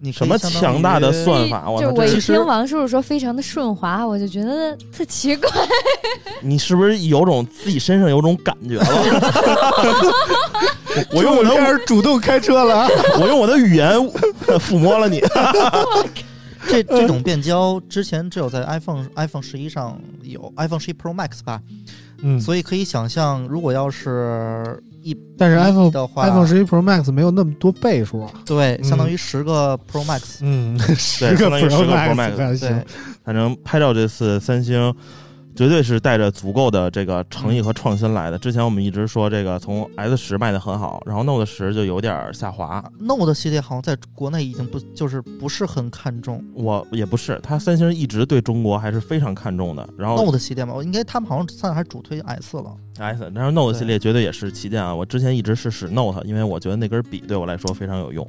[0.00, 1.70] 你什么强大的算法？
[1.70, 5.48] 我操，就我一听王叔叔说非常的顺滑，我就觉得特奇怪。
[6.42, 8.86] 你是不是有种自己身上有种感觉了？
[11.10, 12.88] 我用我的开始主动开车了啊。
[13.18, 13.96] 我用我的语言
[14.58, 15.22] 抚摸了你。
[16.68, 21.60] 这这种变焦之前只有在 iPhone iPhone 十一上有 iPhone 十一 Pro Max 吧，
[22.22, 28.32] 嗯，所以可以想象，如果要是一但是 iPhone 的话 iPhone 十一 Pro Max 没有那么多倍数啊。
[28.46, 32.84] 对，嗯相当于十个 Pro Max，嗯，十对个相当于10个 Pro Max 对，
[33.24, 34.94] 反正拍照这次三星
[35.56, 38.38] 绝对是带着足够的这个诚意和创新来的。
[38.38, 42.84] 之前我们一直说这个从 S 十卖的很好，然后 Note 十就有点下滑。
[42.98, 49.88] Note 系列好像在国内已经不就是不是很看重我也不是，它三星一直对中国还是非常看重的。
[49.96, 52.76] 然后 Note 系列嘛，我应该他们好像现在还主推 S 了。
[52.98, 54.94] S，然后 Note 系列绝对也是旗舰啊！
[54.94, 58.28] 我之前一直是使 Note，因为我觉得那根笔对我来说非常有用。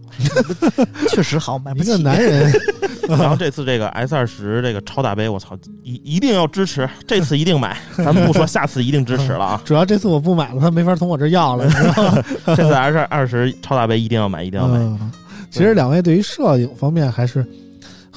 [1.09, 1.89] 确实好，买不起。
[1.89, 2.51] 一个男人，
[3.07, 7.77] 然后这次这个 S 二十这个超大杯，我操，一一定要支持，这次一定买。
[7.97, 9.61] 咱们不说下次一定支持了啊！
[9.63, 12.23] 主要这次我不买了，他没法从我这要了，你知道吗？
[12.45, 14.77] 这次 S 二十超大杯一定要买，一定要买。
[14.79, 15.11] 嗯，
[15.51, 17.45] 其实两位对于摄影方面还是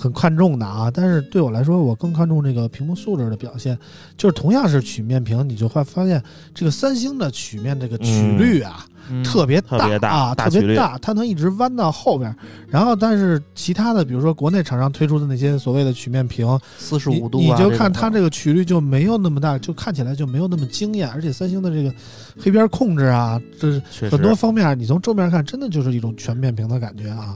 [0.01, 3.77] 很看重的啊，但是对我来说，我更看重这个屏幕素质的表现。
[4.17, 6.23] 就是同样是曲面屏，你就会发现
[6.55, 12.37] 这个三星的曲面这个曲率啊，嗯特别特别大啊，大特别大，它能一直弯到后边儿。
[12.69, 16.47] 然后，但是其他的，比如说国内厂商推出的那些所谓的曲面屏，
[16.79, 21.09] 四十五度啊，你就看它这个曲率就没有那么大，就看起来就没有那么惊艳。
[21.11, 21.93] 而且三星的这个
[22.41, 27.35] 黑边控制啊，这是，很多方面，你从正面看，真的就是一种全面屏的感觉啊。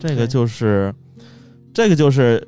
[0.00, 0.92] 这个就是
[1.72, 2.46] 这个就是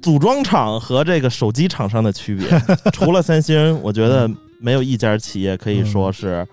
[0.00, 2.48] 组装厂和这个手机厂商的区别。
[2.92, 6.46] 除了三星，我觉得没有一家企业可以说是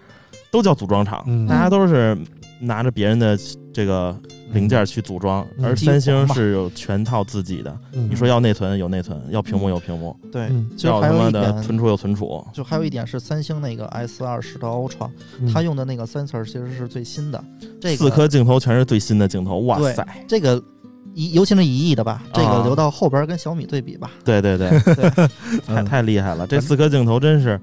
[0.52, 2.18] 都叫组装厂，嗯大家都是
[2.60, 3.38] 拿着别人的
[3.74, 4.16] 这个
[4.54, 7.76] 零件去组装，嗯而三星是有全套自己的。
[7.94, 12.46] 嗯你说要内存有内存，要屏幕有屏幕，对嗯，其实还要他妈有一点，的存储有存储。
[12.54, 17.44] 就还有一点是三星那个 S 二十的 Ultra，嗯它用的那个 sensor 其实是最新的，
[17.82, 20.06] 这个四颗镜头全是最新的镜头，哇塞！
[20.28, 20.73] 这个一
[21.16, 24.12] 尤其是一亿的吧，这啊个留到后边跟小米对比吧。
[24.26, 25.10] 对对对，对，
[25.66, 26.48] 太嗯太厉害了！
[26.48, 27.60] 这四颗镜头真是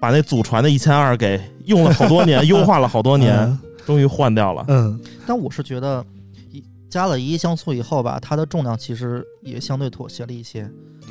[0.00, 4.64] 把那祖传的一千二给用了好多年， 优化了好多年，嗯终于换掉了。
[4.68, 6.04] 嗯但我是觉得
[6.50, 10.68] 一加了一亿像素以后吧，它的重量其实也相对妥协了一些。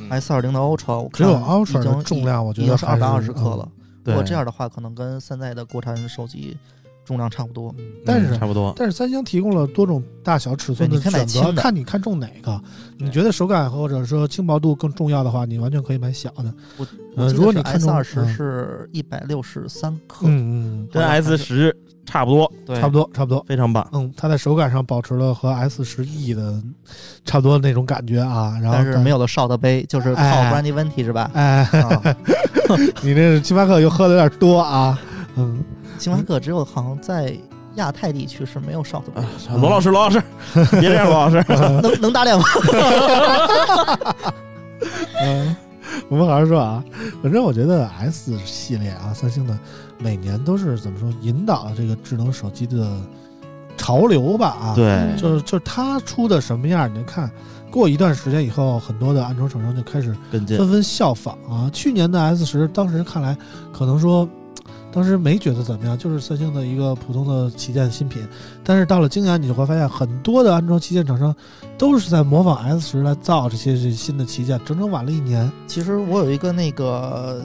[0.10, 3.70] S 二零的 Ultra 我只有 Ultra 已经的重量，我觉得是二百二十克了。。
[4.04, 6.58] 如对果，这样的话，可能跟现在的国产手机
[7.06, 7.74] 重量差不多。
[7.78, 8.74] 嗯但是嗯差不多。
[8.78, 12.62] 但是三星提供了多种大小尺寸的选择，看你看中哪个。
[12.98, 16.54] 你觉得手感或者说轻薄度更重要的话，你完全可以买小的。
[17.16, 23.44] 我如果你看 S 中二十嗯是一百六十三克，嗯跟 S 十差不多，差不多差不多。
[23.48, 23.88] 非常棒。
[23.94, 26.62] 嗯，它在手感上保持了和 S 十 E 的
[27.24, 31.32] 差不多那种感觉啊，然后但是没有了少的杯，就是靠哎 Brandy Vintage 吧。
[31.34, 32.16] 哎，啊，
[33.04, 35.00] 你这星巴克又喝的有点多啊。
[35.36, 35.64] 嗯，
[36.04, 37.38] 星巴克只有好像在
[37.76, 39.24] 亚太地区是没有少的
[39.56, 40.22] 罗老师，罗老师，
[40.80, 41.44] 别这样，罗老师。
[41.82, 42.44] 能能打脸吗？
[45.24, 45.56] 嗯，
[46.10, 46.84] 我们好好说啊。
[47.22, 49.58] 反正我觉得 S 系列啊，三星的
[49.98, 53.00] 每年都是怎么说，引导了这个智能手机的
[53.78, 57.32] 潮流吧啊。，对，就是就是它出的什么样，你就看。
[57.72, 60.16] 过一段时间以后，很多的安卓厂商就开始。
[60.30, 61.68] 纷纷效仿啊。
[61.74, 63.36] 去年的 S 十，当时看来
[63.72, 64.30] 可能说，
[64.94, 68.22] 当时没觉得怎么样，就是三星的一个普通的旗舰新品。
[68.64, 71.36] 但是到了今年，你就会发现很多的安卓旗舰厂商
[71.80, 75.52] 都是在模仿 S 十来造这些新的旗舰，整整晚了一年。
[75.66, 77.44] 其实我有一个那个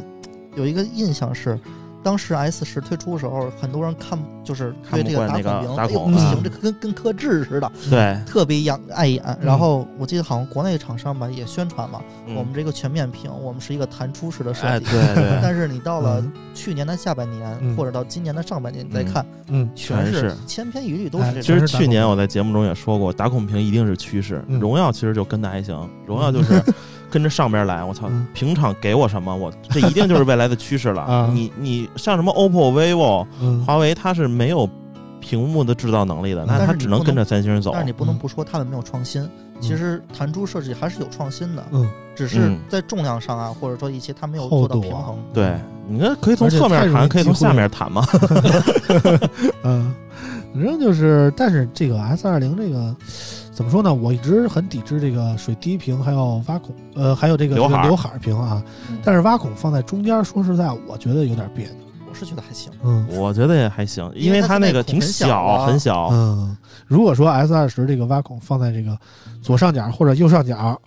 [0.56, 1.58] 有一个印象是，
[2.02, 9.22] 当时 S 十推出的时候，很多人看就是对这个打孔屏，打哎呦不行，这跟跟刻制似的，对，特别养碍眼。
[9.40, 12.34] 然后我记得好像国内厂商吧也宣传嘛，嗯。
[12.34, 14.86] 我们这个全面屏，我们是一个弹出式的设哎，计。
[14.86, 16.32] 对对， 但是你到了嗯。
[16.54, 17.76] 去年的下半年，嗯。
[17.76, 19.70] 或者到今年的上半年，你再嗯看，嗯。
[19.74, 20.36] 全全是。
[20.46, 21.58] 千篇一律，都哎是这其。
[21.58, 24.42] 实去年我在节目中也说过，打孔屏一定是趋势。
[24.48, 24.58] 嗯。
[24.60, 26.62] 荣耀其实就跟的还行，荣耀就是
[27.10, 27.82] 跟着上边来。
[27.82, 31.02] 我操嗯，平厂给我什么，我这一定就是未来的趋势了。
[31.08, 31.30] 啊。
[31.32, 33.64] 你你像什么 OPPO、vivo、嗯。
[33.64, 34.68] 华为，它是没有
[35.20, 37.70] 屏幕的制造能力的，那它只能跟着三星走。
[37.72, 37.80] 但。
[37.82, 38.18] 是你不能嗯。
[38.18, 39.28] 不说他们没有创新，
[39.60, 42.58] 其实弹珠设计还是有创新的，嗯，只是嗯。
[42.68, 45.16] 在重量上啊，或者说一些它没有做到平衡。
[45.32, 45.54] 对，
[45.88, 48.04] 你看可以从侧面弹，可以从下面弹嘛。
[49.64, 49.94] 嗯，
[50.54, 52.94] 反正就是，但是这个 S 二零这个
[53.58, 53.92] 怎么说呢？
[53.92, 58.62] 我一直很抵制这个水滴屏，还有挖孔，呃，还有这个刘海儿这个刘海屏啊。
[58.88, 61.74] 嗯但是挖孔放在中间，说实在，我觉得有点别扭。
[62.08, 62.70] 我是觉得还行。
[62.84, 66.08] 嗯我觉得也还行，因因为它它那个挺小啊很小。
[66.12, 66.56] 嗯，
[66.88, 68.98] 如果说 S 二十这个挖孔放在这个
[69.42, 70.80] 左上角或者右上角，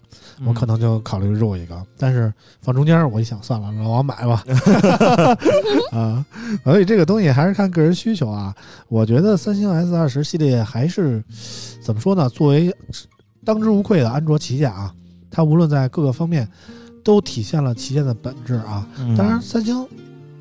[0.44, 1.80] 我可能能就考虑入一个。
[1.98, 4.44] 但是放中间，我一想，算了，老王买吧。
[5.94, 6.26] 啊，
[6.64, 8.54] 所以这个东西还是看个人需求啊。
[8.88, 11.24] 我觉得三星 S 二十系列还是
[11.84, 12.28] 怎么说呢？
[12.30, 12.74] 作为
[13.46, 14.94] 当之无愧的安卓旗舰啊，
[15.30, 16.48] 它无论在各个方面
[17.04, 18.88] 都体现了旗舰的本质啊。
[18.98, 19.86] 嗯当然，三星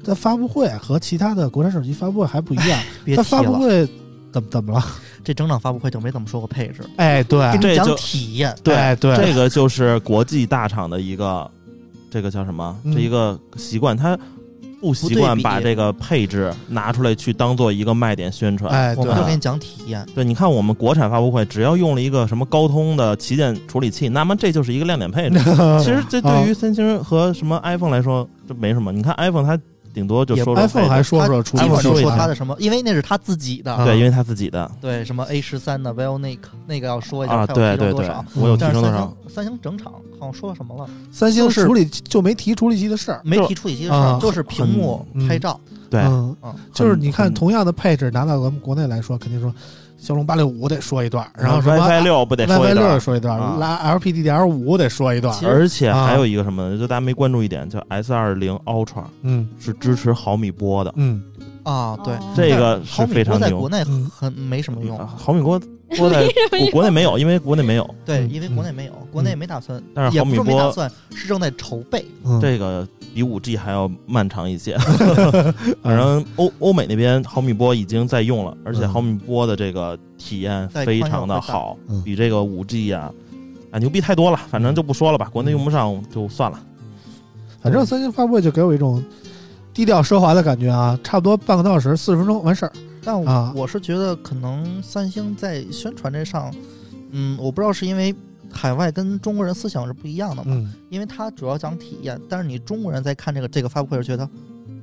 [0.04, 2.80] 的发布会和其他的国产手机发布会还不一样，
[3.16, 3.86] 它，发布会
[4.32, 4.84] 怎么怎么了？
[5.24, 8.54] 这整场发布会就没怎么说过配置，哎，对跟你讲这就体验。
[8.62, 11.50] 对哎对这个就是国际大厂的一个，
[12.10, 12.76] 这个叫什么？
[12.84, 14.18] 嗯这一个习惯，他
[14.80, 18.72] 不习惯把这个配置拿出来去当做一个卖点宣传。
[18.72, 25.38] 哎对我们就给你讲体验，对，你看我们国产发布会，只要用了一个什么高通的旗舰处理器，那么这就是一个亮点配置。
[25.84, 28.90] 其实这对于三星和什么 iPhone 来说，这没什么。
[28.90, 29.60] 你看 iPhone 它
[29.92, 39.16] 顶多就也说说 iPhone 还说说处理器基本就说啊他的什么，因为那是他自己的，啊对，因为他自己的对什么 A 十三的 Vionic 那个要说一下，提对对对升多少？，我有提但是三升多少？
[39.26, 40.88] 星三星整场好像说了什么了？
[41.10, 43.20] 三星是处理就没提处理器的事儿。
[43.24, 45.58] 没提处理器的事啊儿，就是屏幕拍照。
[45.90, 49.52] 对，嗯，嗯，就是你看同样的配置拿到咱们国内来说，肯定说
[50.00, 52.88] 骁龙八六五得说一段，然后什么 WiFi 六不得说 WiFi 一段？
[52.88, 56.78] 六说一段，啊拉 LPDDR 五得说一段而且啊还有一个什么呢？
[56.78, 61.22] 就大家没关注一点，叫 S 二零 Ultra 嗯是支持毫米波的，嗯
[61.62, 63.68] 啊，对，哦这个是非常牛在国。
[63.68, 65.60] 内嗯很没什么用，啊毫米波
[65.96, 67.94] 波 在国国内没有，因为国内没有。
[68.04, 72.04] 对，嗯因为国内没有，国内没打算，但是毫米波打算，是正在筹备。
[72.24, 74.78] 嗯，这个比五 G 还要漫长一些。
[75.82, 83.10] 反正欧欧美那边毫米波已经在用了，而且嗯毫米波的这个体验非常的好嗯，比这个五 G 呀
[83.70, 84.40] 啊牛逼太多了。
[84.48, 86.58] 反正就不说了吧，国内用不上就算了。
[87.60, 89.04] 反正三星发布会就给我一种
[89.80, 92.72] 低调奢华的感觉啊，差不多半个多小时，四十分钟完事儿。
[93.02, 93.50] 但我啊。
[93.56, 96.54] 我是觉得可能三星在宣传这上，
[97.12, 98.14] 嗯，我不知道是因为
[98.52, 104.28] 海外跟中国人思想是不一样的嘛，嗯，因为它主要讲体验，但是你中国人在看这个这个发布会，觉得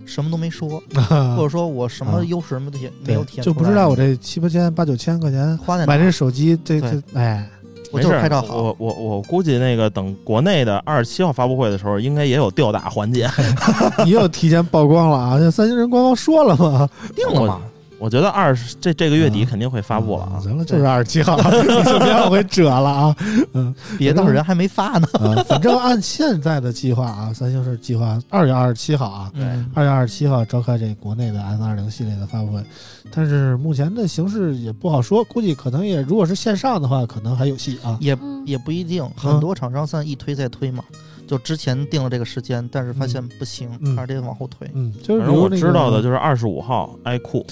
[0.04, 0.82] 什么都没说，
[1.38, 7.48] 或者说我什么优势什么东西没有体，验出来就不知道我这七八千、八九千块钱花在哪买这手机，这这哎，
[7.92, 13.30] 我就是没事拍照好，我我我估计那个等国内的二十七号发布会的时候，应该也有吊打环节。
[14.06, 15.38] 你又提前曝光了啊！
[15.40, 17.62] 那三星人官方说了吗， 定了嘛？
[18.00, 20.40] 我觉得二十这这个月底肯定会发布了啊。
[20.42, 23.16] 行了，就是二十七号， 你就别往回折了啊。
[23.54, 25.08] 嗯别的人还没发呢。
[25.14, 32.64] 啊，反正按现在的计划啊， 三星是计划二月二十七号啊，嗯，二月二十七号召开这国内的 S 二零系列的发布会，
[33.12, 37.98] 但是目前的形势也不好说，估计可能也如果是线上的话，可能还有戏啊。
[38.00, 40.84] 也嗯也不一定，很多厂商现在一推再推嘛。
[41.28, 44.70] 就之前定了这个时间，但是发现不行，嗯还是得往后推。
[44.74, 47.46] 嗯，就是反正我知道的就是二十五号 iQOO，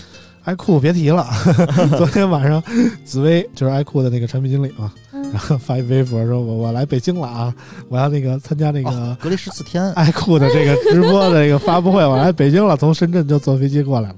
[0.46, 1.28] 爱酷别提了，
[1.98, 2.64] 昨天晚上
[3.04, 7.54] 紫薇就是爱酷的那个产品经理嘛，嗯然后发一微博说我我来北京了啊，
[7.90, 14.16] 我要那个参加那个哦，隔离十四天，爱酷的这个直播的这个发布会，我来北京了，从深圳就坐飞机过来了，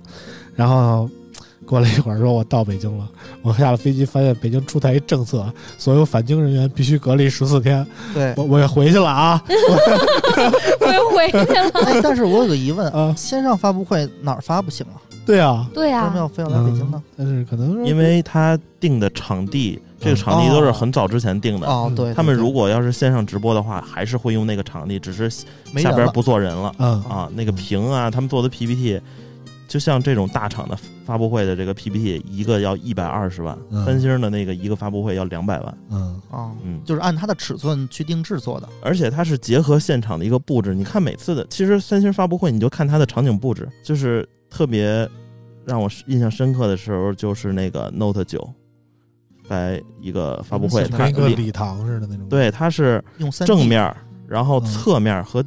[0.55, 1.09] 然后。
[1.65, 3.05] 过了一会儿，说我到北京了。
[3.41, 5.45] 我下了飞机，发现北京出台一政策，
[5.77, 7.85] 所有返京人员必须隔离十四天。
[8.13, 8.33] 对。
[8.37, 9.43] 我我也回去了啊
[10.79, 11.69] 我又回去了。
[11.83, 14.95] 哎，但是我有个疑问啊，线上发布会哪儿发不行啊？
[15.27, 17.03] 对啊，对呀、为什么要非要来北京呢嗯？
[17.17, 21.67] 但是可能是因为他定的场地，这个场地都是很早之前定的。
[21.67, 27.29] 哦，对，他们如果要是线上直播的话，还是会用那个场地，只是下边了不坐人了嗯啊。
[27.35, 29.01] 那个屏啊，他们做的 PPT，
[29.67, 35.77] 就像这种大厂的发布会的这个 PPT，一个要一百二十万，嗯三星的那个一个发布会要两百万。
[35.91, 38.69] 嗯啊，嗯，就是按它的尺寸去定制做的。
[38.81, 40.73] 而且它是结合现场的一个布置。
[40.73, 44.27] 你看每次的，其实三星发布会，你就看它的场景布置，就是
[44.57, 45.07] 特别
[45.65, 48.49] 让我印象深刻的时候，就是那个 Note 九，
[49.47, 53.95] 在一个发布会，嗯它跟一个里礼堂似的那种。，对它是用三正面，
[54.27, 55.45] 然后嗯侧面和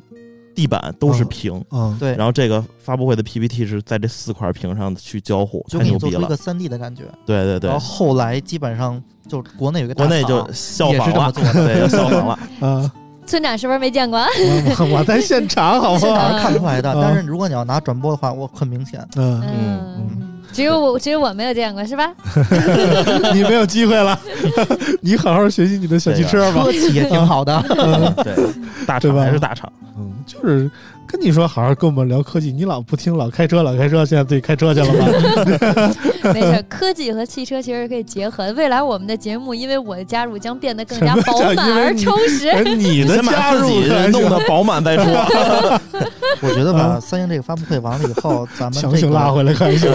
[0.54, 1.61] 地板都是平。
[1.72, 6.36] 嗯，对，然后这个发布会的 PPT 是在这四块屏上去交互，就太牛逼了给你做出一个。
[6.36, 7.02] 三 D 的感觉。
[7.26, 12.38] 对对对然后，后来基本上就国内有一个国内就效仿了，对，要效仿了。
[12.61, 12.92] 啊，
[13.30, 14.20] 村长是不是没见过？
[14.90, 15.98] 我在现场，好不好？
[16.10, 19.00] 现场是看不出来的，嗯但是如果你要拿转播的话，我很明显。
[19.16, 22.10] 嗯，嗯，只有我，只有我没有见过，是吧？
[23.32, 24.18] 你没有机会了，
[25.00, 26.72] 你好好学习你的小汽车吧车。
[26.72, 28.34] 企也挺好的，嗯对，
[28.84, 29.70] 大厂还是大厂。
[29.96, 30.68] 嗯，就是
[31.11, 35.92] 跟你说好好跟我们聊科技，你老不听，老开车，老开车，现在自己开车去了吗？
[36.32, 38.52] 没事，科技和汽车其实可以结合的。
[38.54, 42.48] 未来我们的节目因为我的加入将变得更加饱满而充实。
[42.50, 45.04] 哎你你的先把加入自己弄得饱满再说。
[46.42, 49.88] 我觉得吧，啊三星这个发布会完了以后，咱们这强行拉回来看一下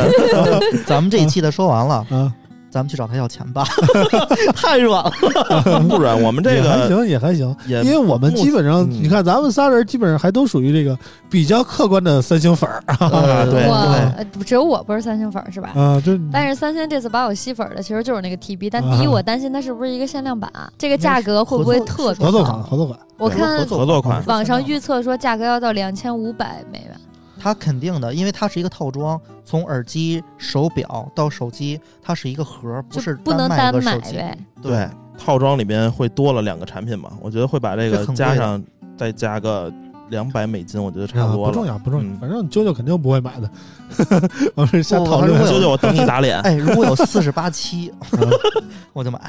[0.86, 2.32] 咱们这一期的说完了，啊
[2.76, 3.64] 咱们去找他要钱吧，
[4.54, 5.10] 太软了。
[5.88, 10.98] 不软我们这个还行，也还行，也因为我们基本上，嗯你看咱们仨人基本上还都属于这个
[11.30, 12.84] 比较客观的三星粉儿
[13.50, 15.70] 对只有我不是三星粉儿是吧？
[15.74, 26.92] 啊，就但是三星这次把我吸粉儿的其实就是那个 TB，但啊第一我担心它是不是一个限量版，这个价格会不会特别合作款，合作款，我看合作合作款网上预测说价格要到两千五百美元。
[27.46, 34.00] 它肯定的，因为它是一个套装，从耳机、手表到手机，它是一个盒儿，不是不能卖单买。
[34.00, 34.36] 呗。
[34.64, 38.60] 对套装里边会多了两个产品嘛，我觉得会把这个加上
[38.98, 39.72] 再加个
[40.10, 41.52] 两百美金，我觉得差啊不多了。
[41.52, 43.48] 不重要，不重要，嗯反正啾啾肯定不会买的。
[44.58, 46.40] 我们瞎不讨论舅舅，我等你打脸。
[46.42, 47.94] 哎，如果有四十八期，
[48.92, 49.20] 我就买。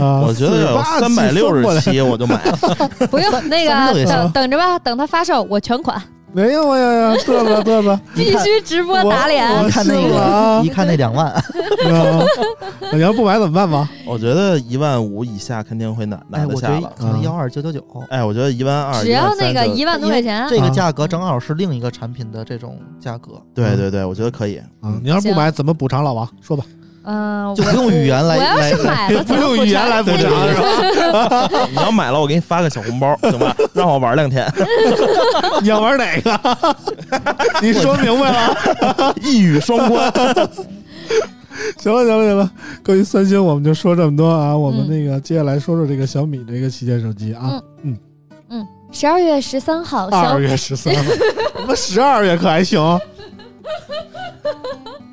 [0.00, 2.40] 啊，我觉得有三百六十期我就买。
[3.10, 6.00] 不用那个等等着吧，等它发售我全款，
[6.34, 9.64] 没有哎呀呀，嘚瑟嘚瑟，必须直播打脸。
[9.64, 11.32] 一看那个，一看那两万，
[12.92, 13.88] 你要不买怎么办吧？
[14.04, 16.92] 我觉得一万五以下肯定会拿拿哎，我觉得得下了。
[16.98, 17.80] 可能幺二九九九，
[18.10, 24.56] 哎，我觉得一万二，只要那个一万多块钱，这个价格正好是另一个产品的这种价格，对对对，我觉得可以。
[24.80, 26.28] 啊，你要是不买怎么补偿老王？
[26.42, 26.64] 说吧，
[27.04, 30.54] 嗯，就不用语言来我要来是买了，不用语言来补偿 是
[31.12, 31.48] 吧？
[31.70, 33.54] 你要买了，我给你发个小红包，行吧？
[33.72, 34.50] 让我玩两天，
[35.60, 36.76] 你要玩哪个？
[37.60, 39.14] 你说明白了。
[39.22, 40.12] 一语双关。
[41.78, 42.50] 行了，行了，行了，
[42.84, 44.56] 关于三星我们就说这么多啊。
[44.56, 47.60] 我们嗯那个接下来说说这个小米这个旗舰手机啊。
[47.82, 47.96] 嗯
[48.48, 51.02] 嗯十二月十三号，十二月十三号，
[51.58, 52.80] 他妈十二月可还行，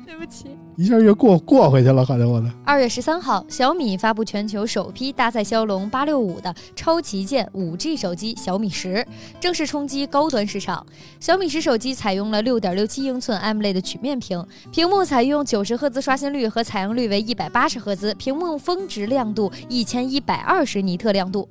[0.06, 0.46] 对不起，
[0.76, 2.50] 一下就过过回去了，好像我的。
[2.64, 9.06] 二月十三号，小米发布全球首批搭载骁龙八六五的超旗舰五 G 手机小米十，
[9.38, 10.84] 正式冲击高端市场。
[11.20, 21.48] 小米十手机采用了六点六七英寸 AMOLED 曲面屏，屏幕采用九十赫兹刷新率和采样率为一百八十赫兹，屏幕峰值亮度一千一百二十尼特亮度。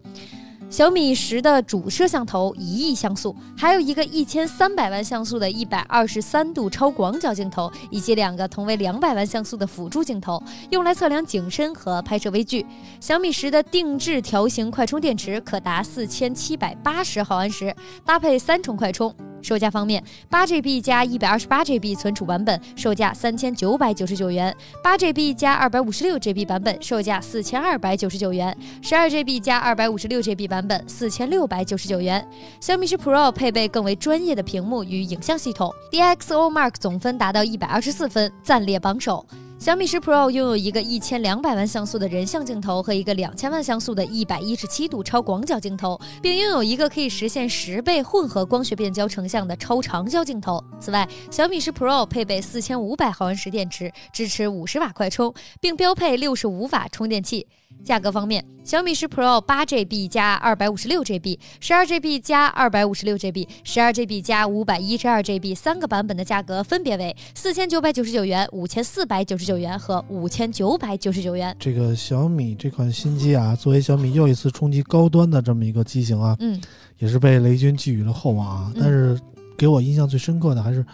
[0.71, 12.65] 小米十的主摄像头一亿像素，还有一个一千三百万像素的一百二十三度超广角镜头，以及两个同为两百万像素的辅助镜头，用来测量景深和拍摄微距。
[13.01, 19.13] 小米十的定制条形快充电池可达四千七百八十毫安时，搭配三重快充。
[19.41, 32.25] 售价方面，八 GB 加一百二十八 GB 存储版本售价三千九百九十九元，八 GB 加二百五十六 GB 版本售价四千二百九十九元，十二 GB 加二百五十六 GB 版本四千六百九十九元。
[32.59, 39.25] 小米十 Pro 配备更为专业的屏幕与影像系统，DxO Mark 总分达到一百二十四分，暂列榜首。
[39.61, 50.63] 小米十 Pro 拥有一个一千两百万像素的人像镜头和一个两千万像素的一百一十七度超广角镜头，并拥有一个可以实现十倍混合光学变焦成像的超长焦镜头。
[50.79, 57.45] 此外，小米十 Pro 配备四千五百毫安时电池，支持五十瓦快充，并标配六十五瓦充电器。
[57.83, 71.55] 价格方面，小米十 Pro 八 GB 加二百五十六 GB、十二 GB 加二百五十六 GB、十二 GB 加五百一十二 GB 三个版本的价格分别为四千九百九十九元、五千四百九十九元和五千九百九十九元。
[71.59, 76.61] 这个小米这款新机啊，作为小米又一次冲击高端的这么一个机型啊，嗯
[76.99, 78.71] 也是被雷军寄予了厚望啊。
[78.75, 79.19] 嗯但是
[79.57, 80.85] 给我印象最深刻的还是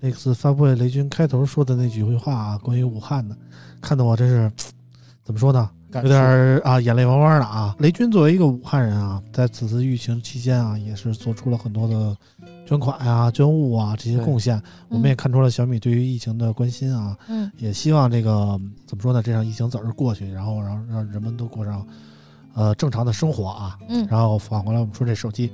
[0.00, 3.36] 那次发布会雷军开头说的那几句话啊，关于武汉的，
[3.80, 4.50] 看得我真是
[5.22, 5.70] 怎么说呢？
[6.00, 7.74] 有点儿啊，眼泪汪汪的啊！
[7.78, 12.16] 雷军作为一个武汉人啊，在此次疫情期间啊，也是做出了很多的
[12.66, 14.60] 捐款啊、捐物啊这些贡献。
[14.88, 19.22] 我们也看出了小米对于疫情的关心啊，嗯也希望这个怎么说呢？
[19.22, 21.86] 这场疫情早日过去，然后让让人们都过上
[22.54, 23.78] 呃正常的生活啊。
[23.88, 25.52] 嗯然后反过来我们说这手机，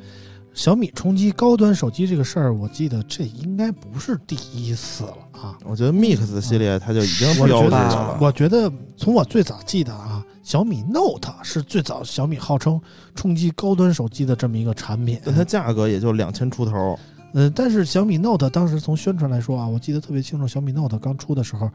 [0.54, 5.56] 小米冲击高端手机这个事儿，我记得这应该不是第一次了啊。
[5.64, 8.18] 我觉得 Mix 系列它就已经我标志了。
[8.20, 12.80] 我觉得从我最早记得啊，小米 Note 是最早小米号称
[13.14, 15.20] 冲击高端手机的这么一个产品。
[15.24, 16.98] 但它价格也就两千出头，
[17.34, 21.70] 嗯，但是小米 Note 当时从宣传来说啊，我记得特别清楚，小米 Note 刚出的时候，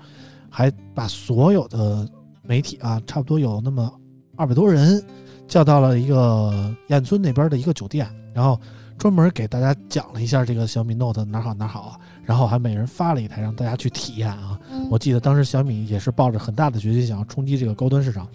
[0.50, 2.06] 还把所有的
[2.42, 3.90] 媒体啊，差不多有那么
[4.36, 5.02] 二百多人，
[5.48, 8.60] 叫到了一个燕村那边的一个酒店，然后
[8.98, 14.60] 专门给大家讲了一下这个小米 Note 哪好哪好啊，然后还每人发了一台让大家去体验啊。
[14.72, 18.28] 嗯我记得当时小米也是抱着很大的决心想要冲击这个高端市场，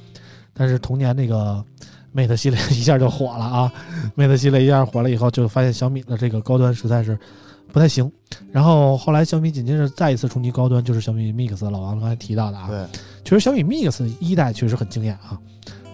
[0.53, 1.65] 但是同年那个
[2.15, 3.73] Mate 系列一下就火了啊，
[4.17, 7.19] Mate 系列一下火了以后，就发现小米的这个高端实在是
[7.73, 8.11] 不太行。
[8.51, 12.67] 然后后来小米紧接着再一次冲击高端，就是小米 Mix，老王刚才提到的啊。
[12.69, 12.87] 对，
[13.25, 15.39] 其实小米 Mix 一代确实很惊艳啊，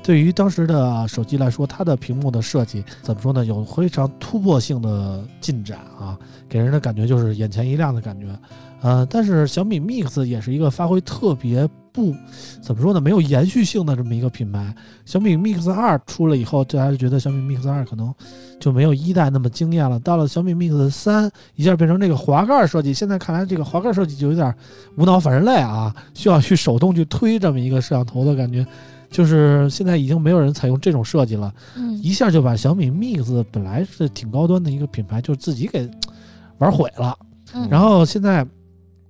[0.05, 3.43] 对于当时的手机来说，它的屏幕的设计怎么说呢？
[3.47, 8.27] 有非常突破性的进展啊，给人的感觉就是眼前一亮的感觉。
[8.83, 12.15] 呃，但是小米 Mix 也是一个发挥特别不
[12.61, 14.75] 怎么说呢，没有延续性的这么一个品牌。
[15.07, 18.15] 小米 Mix 二出了以后，大家就觉得小米 Mix 二可能
[18.61, 19.99] 就没有一代那么惊艳了。
[20.01, 24.55] 到了小米 Mix 三，一下变成这个滑盖设计，现在看来这个滑盖设计就有点
[24.99, 28.67] 无脑反人类啊，需要去手动去推这么一个摄像头的感觉。
[29.15, 35.89] 就是现在已经没有人采用这种设计了，嗯一下就把小米 Mix 本来是挺高端的一个品牌，就自己给
[36.59, 37.17] 玩毁了。
[37.53, 38.45] 嗯，然后现在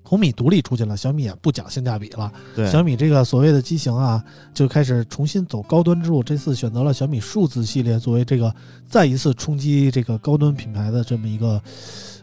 [0.06, 2.30] 红米独立出去了，小米也不讲性价比了。
[2.54, 6.22] 对，小米这个所谓的机型啊，就开始重新走高端之路。
[6.22, 8.54] 这次选择了小米数字系列作为这个
[8.86, 11.60] 再一次冲击这个高端品牌的这么一个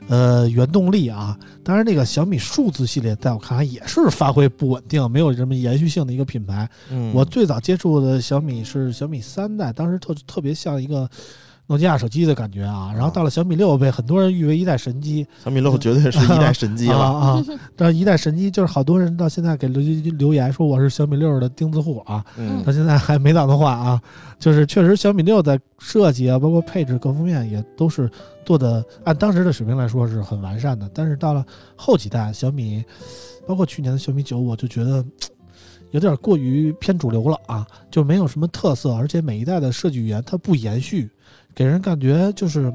[0.08, 1.38] 呃原动力啊。
[1.64, 6.70] 当然，那个小米数字系列在我看来也是发挥不稳定，没有什么延续性的一个品牌。
[6.92, 11.10] 嗯我最早接触的小米是小米三代，当时特特别像一个
[11.68, 12.92] 诺基亚手机的感觉啊。
[12.94, 15.26] 然后到了小米六，被很多人誉为一代神机。
[15.44, 17.04] 小米六绝对是 一代神机啊了。
[17.06, 17.46] 啊！
[17.78, 19.82] 这一代神机就是好多人到现在给留
[20.18, 24.02] 留言说我是小米六的钉子户啊，嗯到现在还没打算换啊。
[24.40, 28.10] 就是确实小米六在设计啊，包括配置各方面也都是
[28.46, 30.90] 做的按当时的水平来说是很完善的。
[30.94, 31.46] 但是到了
[31.76, 32.84] 后几代小米，
[33.48, 35.04] 包括去年的小米九，我就觉得。
[35.92, 41.12] 有点过于偏主流了啊，就没有什么特色，而且每一代的设计语言它不延续，
[41.54, 42.74] 给人感觉就是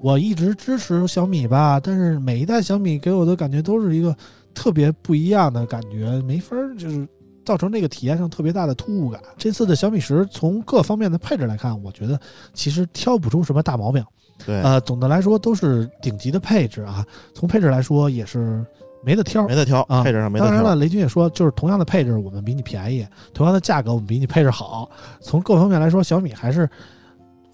[0.00, 4.14] 我一直支持小米吧，但是每一代小米给我的感觉都是一个
[4.54, 7.06] 特别不一样的感觉，没法儿就是
[7.44, 9.20] 造成这个体验上特别大的突兀感。
[9.36, 12.18] 这次的小米十从各方面的配置来看，我觉得
[12.52, 14.04] 其实挑不出什么大毛病。
[14.46, 17.04] 对，呃，总的来说都是顶级的配置啊，
[17.34, 18.64] 从配置来说也是
[19.04, 19.46] 没得挑。
[19.46, 23.04] 没得挑，啊配置上没得当然了，雷军也说，就是同样的配置，我们比你便宜；
[23.34, 24.88] 同样的价格，我们比你配置好。
[25.20, 26.66] 从各方面来说，小米还是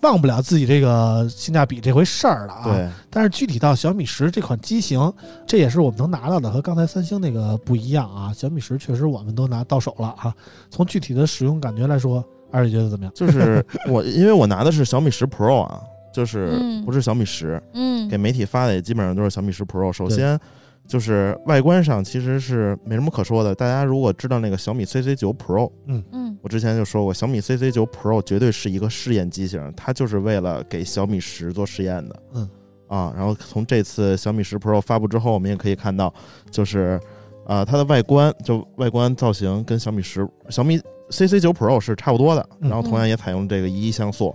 [0.03, 2.65] 忘不了自己这个性价比这回事儿了啊。
[2.65, 5.13] 对，但是具体到小米十这款机型，
[5.47, 8.33] 这也是我们能拿到的，和刚才三星那个不一样啊。
[8.33, 10.35] 小米十确实我们都拿到手了啊。
[10.71, 13.13] 从具体的使用感觉来说，二位觉得怎么样？
[13.15, 15.81] 就是我，因为我拿的是小米十 Pro 啊，
[16.13, 19.93] 就是嗯不是小米十，嗯给媒体发的也基本上都是小米十 Pro。
[19.93, 20.39] 首先
[20.87, 32.23] 就是外观上其实是没什么可说的，大家如果知道那个小米 CC 九 Pro，嗯嗯我之前就说过，小米 CC 九 Pro 绝对是一个试验机型，它就是为了给小米十做试验的。
[32.35, 32.49] 嗯，
[32.87, 36.13] 啊，然后从这次小米十 Pro 发布之后，我们也可以看到，
[36.51, 37.01] 就是
[37.47, 40.79] 啊、它的外观就外观造型跟小米十、小米
[41.11, 44.33] CC 九 Pro 是差不多的，嗯然后同样也采用这个一一像素，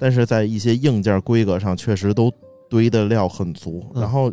[0.00, 2.32] 但是在一些硬件规格上确实都
[2.68, 4.32] 堆的料很足，嗯然后。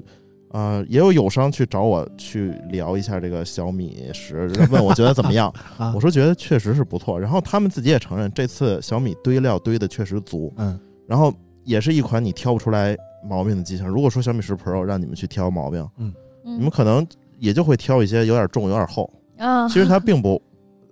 [0.51, 5.53] 呃，也有友商去找我去聊一下这个小米十，问我觉得怎么样。
[5.77, 5.91] 啊。
[5.95, 10.79] 我说觉得确实是不错，然后他们自己也承认，这次小米堆料堆的确实足，嗯。
[11.07, 11.33] 然后
[11.63, 13.87] 也是一款你挑不出来毛病的机型。
[13.87, 17.05] 如果说小米十 Pro 让你们去挑毛病，嗯，你们可能
[17.37, 19.11] 也就会挑一些有点重、有点厚。
[19.37, 20.41] 啊，其实它并不，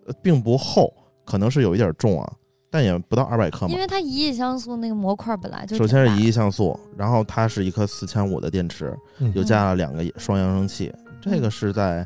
[0.06, 0.94] 呃并不厚，
[1.26, 2.34] 可能是有一点重啊，
[2.70, 3.80] 但也不到二百克嘛因。
[3.80, 12.06] 为它一亿像素那个模块本来就首先是一亿，像素，然后它是一颗四千五的电池，嗯又加了两个双扬声器，这个是在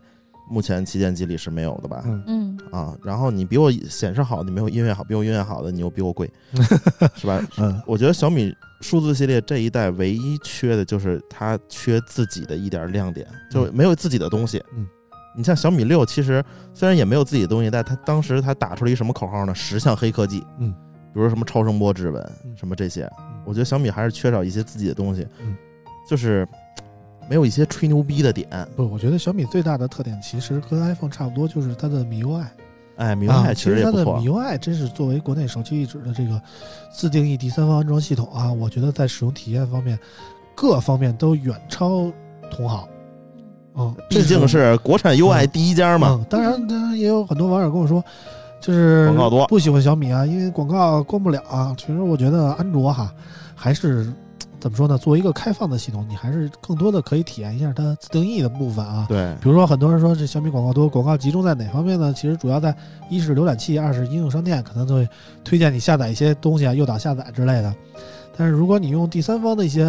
[0.49, 2.03] 目前旗舰机里是没有的吧？
[2.05, 6.29] 嗯嗯啊，然后你比我显示好，你没有音乐好，比我音乐好的，你又比我贵，
[7.15, 7.41] 是吧？
[7.57, 14.61] 嗯我觉得小米数字系列这一代唯一缺的就是它缺自己的一点亮点，就没有自己的东西。
[14.75, 14.85] 嗯，
[15.35, 19.55] 你像小米六，其实虽然也没有自己的东西，但它当时它打出了一什么口号呢？
[19.55, 20.43] 十项黑科技。
[20.59, 20.71] 嗯，
[21.13, 23.09] 比如说什么超声波指纹，嗯什么这些，
[23.45, 25.25] 我觉得小米还是缺少一些自己的东西。
[25.41, 25.55] 嗯，
[26.09, 26.47] 就是
[27.29, 28.47] 没有一些吹牛逼的点。
[28.75, 32.45] 不，我觉得小米最大的特点其实跟 iPhone 差不多，就是它的 MIUI。
[32.97, 34.05] 哎，，MIUI 其实它的。
[34.05, 36.39] MIUI 真是作为国内首屈一指的这个
[36.91, 39.97] 自定义第三方安装系统啊，我觉得在使用体验方面，
[40.53, 42.11] 各方面都远超
[42.51, 42.87] 同行。
[43.75, 46.19] 嗯，毕竟是国产 UI 第一家嘛。
[46.19, 48.03] 嗯，当然，当然也有很多网友跟我说，
[48.59, 51.73] 就是广告多不喜欢小米啊，因为广告关不了啊。
[51.77, 53.13] 其实我觉得安卓哈
[53.55, 54.11] 还是
[54.59, 54.97] 怎么说呢？
[54.97, 59.05] 作为一个开放的系统，你还是更多的可以体验一下它自定义的部分啊。
[59.09, 62.13] 对，比如说，很多人说这小米广告多，广告集中在哪方面呢？
[62.13, 62.75] 其实主要在
[63.09, 65.09] 一是浏览器，二是应用商店，可能都会
[65.43, 67.73] 推荐你下载一些东西啊，诱导下载之类的。
[68.37, 69.83] 但是如果你用第三方的一些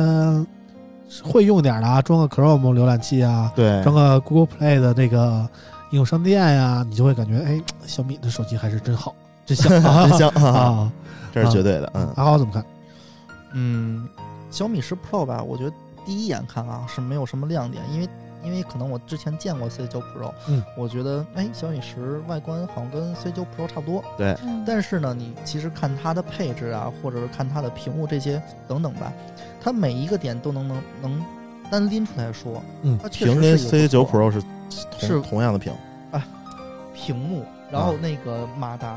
[1.24, 5.48] 会用点的啊，装个 Chrome 浏览器啊，对，装个 Google Play 的那个
[5.90, 10.28] 应用商店呀，你就会感觉，哎，小米的手机还是真好，真香啊， 真香。
[10.42, 10.92] 啊！
[11.34, 11.90] 这是绝对的。
[11.94, 12.64] 嗯，阿豪怎么看？
[13.54, 14.06] 嗯，
[14.50, 15.72] 小米十 Pro 吧，我觉得
[16.04, 18.08] 第一眼看啊是没有什么亮点，因为
[18.44, 24.36] 因为可能我之前见过 C 九 Pro，嗯，我觉得哎，小米十外观好像跟 C 九 Pro 差不多，对。
[24.66, 29.12] 但是呢，你其实看它的配置啊，或者是看它的屏幕这些等等吧，
[29.62, 31.24] 它每一个点都能能能
[31.70, 34.42] 单拎出来说，嗯它确实屏跟 C 九 Pro 是
[34.98, 35.72] 同是同样的屏
[36.10, 36.24] 啊
[36.94, 38.88] 屏幕，然后那个马达，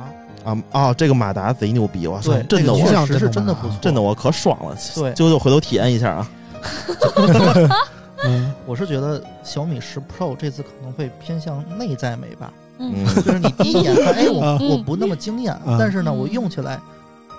[0.43, 0.93] 啊啊！
[0.93, 4.76] 这个马达贼牛逼，我操对，，震的我这个确实是真的不错，震的我可爽了。
[4.95, 6.30] 对啾啾回头体验一下啊。
[8.26, 16.80] 嗯，我是觉得小米十 Pro 这次可能会偏向内在美吧，嗯嗯，就是你第一眼看，哎，我嗯我不那么惊艳，嗯但是呢，嗯我用起来，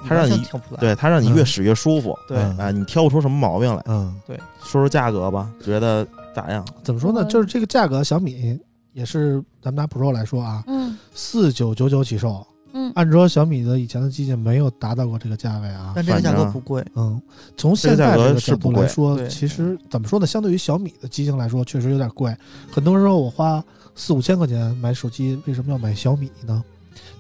[0.09, 0.43] 它让你。
[0.79, 3.83] 对，它让你越使越舒服对嗯啊，你挑不出什么毛病来。
[3.87, 6.65] 嗯，对说说价格吧，觉得咋样？
[6.83, 7.25] 怎么说呢？
[7.25, 8.59] 就是这个价格，小米
[8.93, 12.47] 也是咱们拿 Pro 来说啊，嗯四九九九起售。
[12.79, 15.93] 嗯按说小米的以前的机器没有达到过这个价位啊。
[15.97, 17.21] 但这个价格不贵，嗯，
[17.57, 20.27] 从现在这个角度来说，其实怎么说呢？
[20.27, 22.37] 相对于小米的机型来说，确实有点贵。
[22.71, 26.63] 很多人说我花四五千块钱买手机，为什么要买小米呢？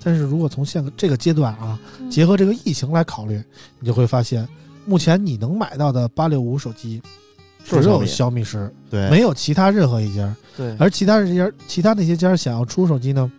[0.02, 3.42] 但是如果从现这个阶段啊，嗯结合这个疫情来考虑，
[3.78, 4.46] 你就会发现，
[4.84, 7.02] 目前你能买到的八六五手机
[7.64, 10.34] 只有小米小米十，对，没有其他任何一家。
[10.56, 13.30] 对，而其他这家其他那些家想要出手机呢，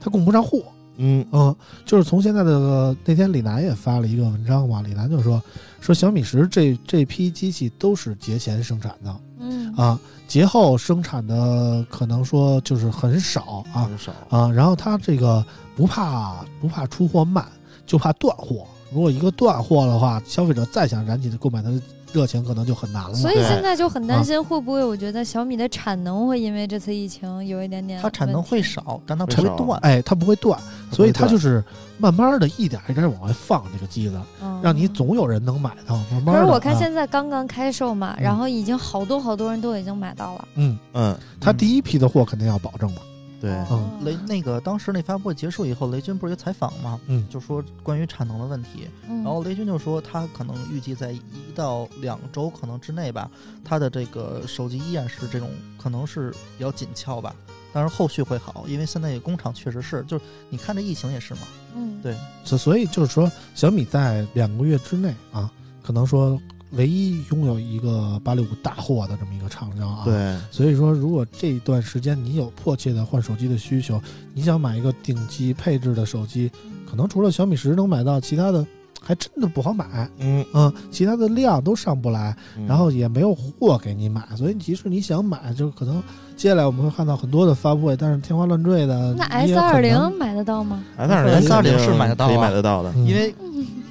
[0.00, 0.62] 它供不上货。
[0.96, 1.54] 嗯嗯，
[1.84, 5.42] 就是从现在的那天李楠也发了一个文章嘛，李楠就说
[5.80, 14.12] 说小米十这这批机器都是节前生产的嗯啊，节后生产的可能说就是很少啊很少。
[14.28, 15.44] 啊，然后它这个
[15.76, 17.46] 不怕不怕出货慢，
[17.86, 18.66] 就怕断货。
[18.92, 21.80] 如果一个断货的话，消费者再想燃起购买它的
[22.14, 23.14] 热情，可能就很难了。
[23.14, 29.80] 所以现在就很担心，会不会我觉得小米的产能会因为这次疫情有一点点它产能会少，但它不会断。
[29.80, 30.58] 哎，它不会断，
[30.92, 31.62] 所以它就是
[31.98, 35.96] 慢慢的一点一点往外放这个机子，嗯让你总有人能买到。
[35.96, 40.48] 慢慢的，可是我看啊现在刚刚开售嘛，嗯然后已经好多好多人都已经买到了。
[40.54, 43.02] 嗯，嗯，它第一批的货肯定要保证嘛。
[43.44, 44.04] 对，嗯。
[44.04, 46.98] 雷那个当时那发布会结束以后，雷军不是有采访吗？
[47.06, 47.26] 嗯。
[47.28, 49.22] 就说关于产能的问题，嗯。
[49.22, 51.20] 然后雷军就说他可能预计在一
[51.54, 53.30] 到两周可能之内吧，
[53.62, 57.34] 他的这个手机依然是这种可能是比较紧俏吧，
[57.72, 61.40] 但是后续会好，因为现在工厂确实是，就是你看这疫情也是嘛，
[61.76, 62.00] 嗯。
[62.02, 62.16] 对。
[62.44, 65.50] 所所以就是说，小米在两个月之内啊，
[65.82, 66.40] 可能说
[66.76, 70.04] 唯一拥有一个八六五大货的这么一个厂商啊。。
[70.04, 74.00] 对，所以说，如果这一段时间你有迫切的换手机的需求，
[74.32, 76.50] 你想买一个顶级配置的手机，
[76.88, 78.66] 可能除了小米十能买到，其他的
[79.00, 80.08] 还真的不好买。
[80.18, 86.02] 嗯，嗯，其他的量都上不来，嗯然后也没有货给你买，所以即使你想买，就可能
[86.36, 89.14] 接下来我们会看到很多的发布会，但是天花乱坠的。
[89.14, 93.34] 那 S 二零买得到吗？S 二零 S 二零是买得到啊可以买得到的，嗯因为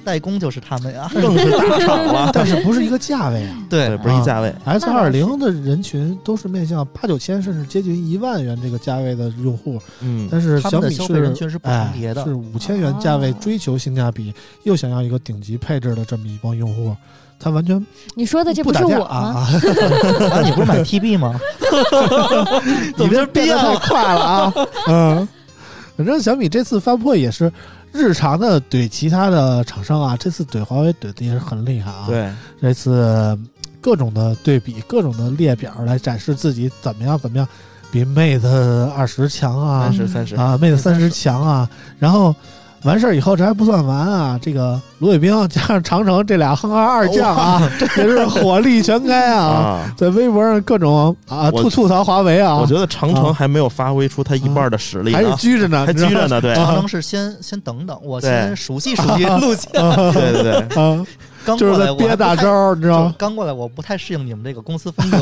[0.04, 2.30] 代工就是他们呀，更是大厂了。
[2.34, 4.54] 但是不是一个价位啊 对，不是一价位。
[4.64, 14.32] ？S 二零的人群都是面向八九千甚至接近一万元这个价位的用户，嗯，但是小米是群是不重哎叠的是五千元价位哦追求性价比，
[14.64, 16.94] 又想要一个顶级配置的这么一帮用户，
[17.38, 17.84] 他完全
[18.14, 19.06] 你说的这不是我吗？
[19.06, 19.48] 啊啊！
[20.30, 21.40] 啊，你不是买 TB 吗？
[22.96, 24.52] 你这变得太快了啊！
[24.88, 25.28] 嗯，
[25.96, 27.50] 反正小米这次发布会也是
[27.94, 32.30] 日常的怼其他的厂商啊，这次怼华为怼的也是很厉害啊。，对，
[32.60, 33.38] 这次
[33.80, 37.48] 各种的对比，各种的列表来展示自己怎么样怎么样，
[37.90, 38.46] 比 Mate
[38.90, 42.34] 二十强啊三十三十，啊，Mate 三十强啊，然后。
[42.84, 44.38] 完事儿以后，这还不算完啊！
[44.40, 49.42] 这个卢伟冰 加上长城这俩哼哈二将啊， 也是火力全开啊！
[49.42, 49.94] 啊。
[49.96, 59.70] 在微博上各种啊吐吐槽华为啊，我觉得长啊城还没有发挥出他一半的实力呢，还是拘着呢，还拘着呢，对，长城是先先等等，我先熟悉熟悉路线。
[60.12, 61.06] 对对对，啊，
[61.44, 63.14] 刚就是在憋大招，你知道吗？
[63.18, 65.18] 刚过来，我不太适应你们这个公司风格。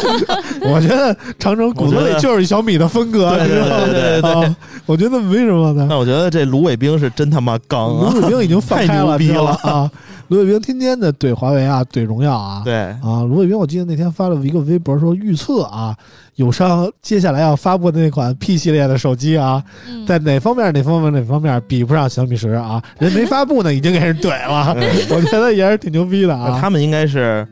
[0.68, 5.84] 我觉得长城骨子里就是小米的风格，对对你知道吗对对对对啊我觉得没什么的。
[5.86, 8.12] 那我觉得这卢伟冰是真他妈刚啊！
[8.14, 9.90] 卢伟冰已经放 开太牛逼了啊！
[10.28, 15.96] 卢伟冰天天的怼华为啊，怼荣耀啊，对，啊，卢伟冰，我记得那天发了一个微博说预测啊，
[16.36, 22.82] 友商接下来要发布的那款 P 系列的手机啊，嗯在哪方面哪方面哪方面比不上小米十啊？
[22.98, 24.74] 人没发布呢，已经给人怼了，
[25.10, 26.58] 我觉得也是挺牛逼的啊。
[26.60, 27.46] 他们应该是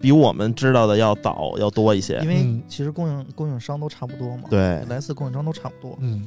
[0.00, 2.28] 比我们知道的要早要多一些因。
[2.28, 5.96] 为嗯其实供应供应商都差不多嘛，对，来自供应商都差不多。
[6.00, 6.26] 嗯，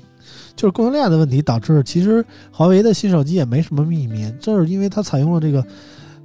[0.56, 5.62] 就是供应链的问题导致，其实华为的新手机也没什么秘密，就是因为它采用了这个，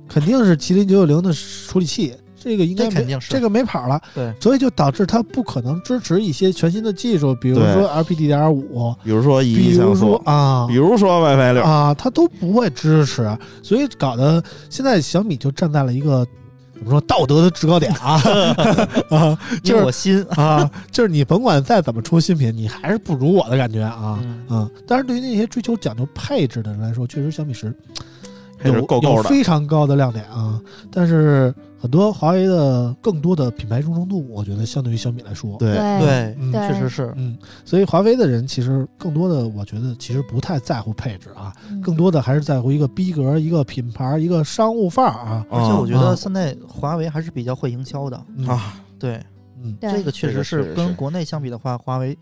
[0.08, 2.14] 肯定是麒麟九九零的处理器，
[2.46, 10.86] 这个应该肯定是这个没跑了，对，所以就导致它不可能支持一些全新的技术，比如说 LPDDR 五，比如说一比如说啊比。
[10.86, 14.40] 如说 WiFi 六，啊，它都不会支持，所以搞得
[14.70, 16.24] 现在小米就站在了一个
[16.74, 18.22] 怎么说道德的制高点啊
[19.10, 24.16] 啊，就是我心，啊，就是你甭管再怎么出新品，你还是不如我的感觉啊。
[24.22, 27.74] 嗯嗯，但是对于那些追求讲究配置的人来说，确实小米十
[28.62, 29.22] 有有。
[29.24, 30.60] 非常高的亮点啊。
[30.92, 31.52] 但是
[31.86, 35.72] 很多华为的更多的品牌忠诚度，我觉得相对于小米来说，对。
[36.00, 41.80] 对，嗯确实是，嗯，所以华为的人其实更多的，我觉得其实不太在乎配置啊，嗯。
[41.80, 45.46] 更多的还是在乎一个逼格、一个品牌、一个商务范儿啊。
[45.48, 49.22] 而且我觉啊得现在华为还是比较会营销的，嗯，啊，对，
[49.62, 49.78] 嗯。
[49.80, 52.18] 这个确实是跟国内相比的话，华为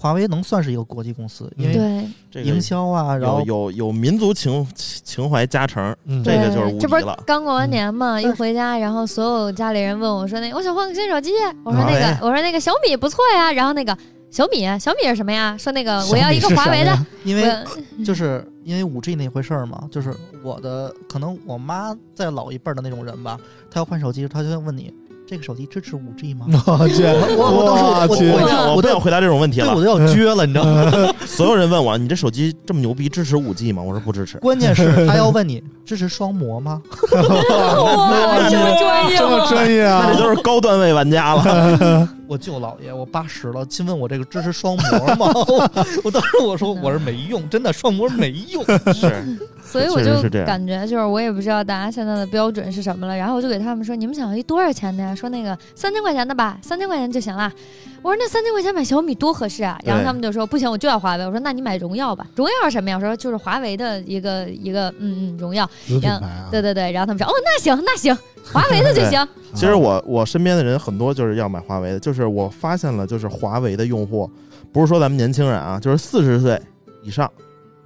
[0.00, 7.22] 华为能算是一个国际公司，因为对这个营销啊，然后有有有民族情情怀加成，嗯，这个就是无对这不是敌了。
[7.26, 11.32] 刚过完年嘛，嗯一回家，然后所有家里人问我说：“那我想换个新手机。”
[11.64, 13.96] 我说：“那个，哎我说那个小米不错呀。”然后那个
[14.30, 15.56] 小米，小米是什么呀？
[15.58, 17.52] 说那个我要一个华为的，因为
[18.04, 23.38] 就是因为五 G 那回事儿嘛，就是我的可能我妈在老一辈儿的那种人吧，
[23.70, 24.94] 她要换手机，她就会问你
[25.28, 26.46] 这个手机支持五 G 吗？
[26.64, 27.02] 我去，
[27.36, 29.84] 我我当时我我去我我不想我不想回答这种问题了，我了。
[29.84, 31.14] 都要撅了，你知道吗？
[31.26, 33.82] 所有人问我，你这手机这么牛逼，支持五 G 吗？
[33.82, 34.38] 我说不支持。
[34.38, 36.80] 关键是 他要问你支持双模吗？
[37.12, 39.46] 哇，这么专业这么？
[39.48, 40.22] 专业啊那这！
[40.22, 42.08] 都是高段位玩家了。
[42.26, 45.30] 我舅姥爷，我八十了，亲问我这个支持双模吗？
[45.46, 45.70] 我
[46.04, 48.64] 我当时我说我是没用，真的双模没用。
[48.94, 49.38] 是，
[49.68, 55.14] 所以我就感觉就是我也不知道大家现在的标准是什么了，然后我就给他们说，你们想要一多少钱的呀？
[55.14, 57.52] 说那个三千块钱的吧，三千块钱就行了。
[58.00, 59.78] 我说那三千块钱买小米多合适啊！
[59.84, 61.26] 然后他们就说不行，我就要华为。
[61.26, 62.96] 我说那你买荣耀吧，荣耀是什么呀？
[62.96, 65.66] 我说就是华为的一个一个嗯嗯荣耀。
[65.84, 68.16] 子品牌啊，对对对，然后他们说哦那行那行，
[68.52, 69.28] 华为的就行。
[69.52, 74.30] 其实我我身边的人很多就是要买华为的，就是我发现了，就是华为的用户，
[74.72, 76.60] 不是说咱们年轻人啊，就是四十岁
[77.02, 77.28] 以上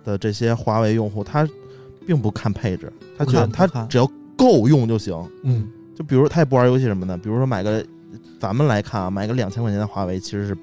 [0.05, 1.49] 的这些华为用户，他
[2.07, 5.15] 并不看配置，他觉得他只要够用就行。
[5.43, 7.85] 嗯，就比如他也不玩游戏什么的，比如说买个，
[8.41, 10.57] 咱们来看啊，买个两千块钱的华为其实是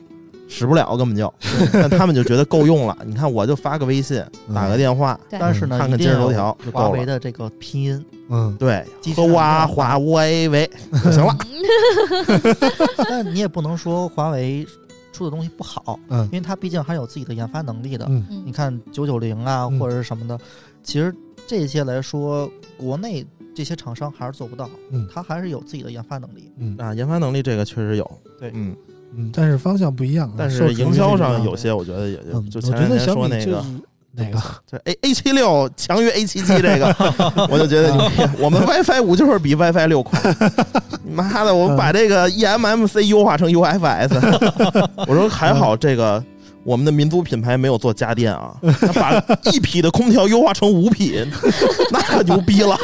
[0.48, 1.32] 使不了，根本就，
[1.72, 2.98] 但他们就觉得够用了。
[3.06, 4.24] 你看，我就发个微信，
[4.54, 10.70] 打个电话，但是呢，看看今日头条就够华为的这个拼音，嗯，对机，和身哇上华为为
[11.04, 11.36] 就行了。
[13.08, 14.66] 但你也不能说华为
[15.14, 16.24] 出的东西不好，嗯。
[16.26, 18.06] 因为它毕竟还有自己的研发能力的。
[18.10, 18.26] 嗯。
[18.44, 19.80] 你看九九零啊，嗯。
[19.80, 20.38] 或者是什么的，
[20.82, 21.14] 其实
[21.50, 22.48] 这些来说，
[22.78, 23.26] 国内
[23.56, 26.52] 这些厂商还是做不到，嗯它还是有自己的研发能力。
[26.60, 28.76] 嗯啊，研发能力这个确实有，对嗯，
[29.16, 32.20] 嗯，但是方向不一样啊，但是营销上有些，我觉得也
[32.52, 33.66] 就前两天说那个，
[34.12, 34.40] 哪个？
[34.68, 36.96] 这 A A 七六强于 A 七七这个，
[37.50, 38.16] 我就觉得牛逼。
[38.40, 40.20] 我们 WiFi 五就是比 WiFi 六快。
[41.12, 44.14] 妈的，我们把这个 E eMMC 优化成 UFS。
[45.10, 46.24] 我说还好，这个
[46.70, 51.20] 我们的民族品牌没有做家电啊，他把一匹的空调优化成五匹，
[51.92, 52.78] 那可牛逼了。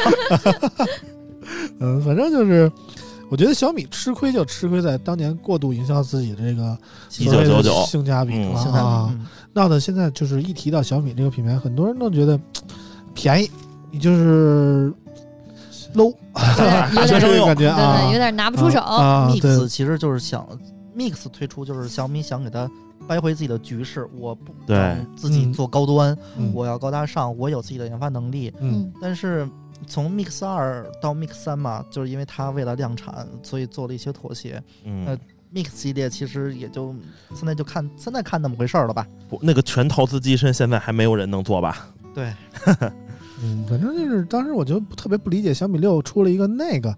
[1.78, 2.68] 嗯，反正就是，
[3.30, 6.76] 我觉得小米吃亏就吃亏在当年过度营销自己的这个
[7.18, 7.84] 一九九九。
[7.86, 9.24] 性价比嗯了啊，嗯。
[9.52, 12.36] 闹得现在就是一提到小米这个品牌，很多人都觉得
[13.14, 13.48] 便宜，
[13.92, 14.92] 你就是
[15.94, 16.12] low，
[16.90, 18.80] 有点就这个感觉啊，对，有点拿不出手。
[18.80, 20.44] 啊，对 Mix 其实就是想
[20.98, 22.68] Mix 推出，就是小米想给它
[23.06, 28.52] 掰回自己的局势，我不对想自己嗯做高端，嗯我要高大上，我有自己的研发能力。
[28.60, 29.48] 嗯但是
[29.86, 34.62] 从 Mix 二到 Mix 三嘛，就是因为它为了量产，所以做了一些妥协。
[34.84, 35.16] 嗯
[35.54, 36.94] ，Mix 系列其实也就
[37.34, 39.06] 现在就看现在看那么回事儿了吧？
[39.28, 41.88] 不那个全陶瓷机身现在还没有人能做吧？
[42.14, 42.32] 对，
[43.42, 46.96] 嗯，反正就是当时我就特别不理解小米六出了一个那个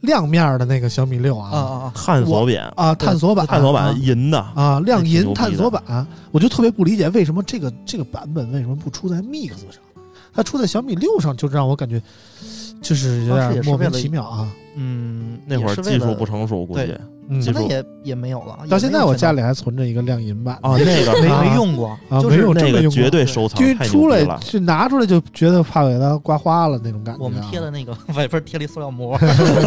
[0.00, 1.92] 亮面儿的那个小米六啊啊啊啊！
[1.94, 3.96] 探索版，啊，探索版探索版啊。
[4.00, 9.82] 银的，啊，亮银探索版，我就特别不理解为什么这个这个版本为什么不出在 Mix 上，
[10.32, 12.00] 它出在小米六上，就让我感觉
[12.80, 14.48] 就是有点莫名其妙啊。
[14.76, 16.96] 嗯，那会儿技术不成熟，估计
[17.28, 18.58] 嗯技，术现在也也没有了。
[18.68, 24.38] 到现在我家里里还存着一个亮银版啊，那个没用过，啊，就是没有真那个绝对收藏因为，太出来牛了。
[24.44, 27.24] 就拿出来就觉得怕给它刮花了那种感觉啊。
[27.24, 29.18] 我们贴的那个 外边贴了一塑料膜。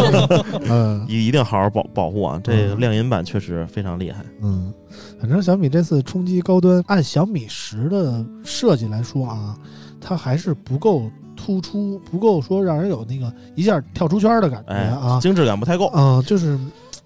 [0.69, 2.39] 嗯一一定好好保保护啊！
[2.41, 4.23] 这亮银版确实非常厉害。
[4.41, 4.73] 嗯，
[5.19, 9.57] 反正小米这次冲击高端，按小米十的设计来说啊，
[9.99, 11.09] 它还是不够
[11.43, 15.19] 突出，不够说让人有那个一下跳出圈的感觉哎啊。
[15.19, 15.91] 精致感不太够。
[15.93, 16.57] 嗯，就是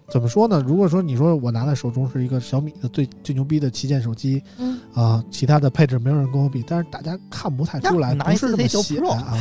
[0.10, 0.64] 怎么说呢？
[0.68, 9.38] 如果说你说我拿在手中是一个小米的最最牛逼的旗舰手机嗯，啊，其他的配置没有人跟我比，但是大家看不太出来，拿一不是那么 CC9 显 Pro 啊。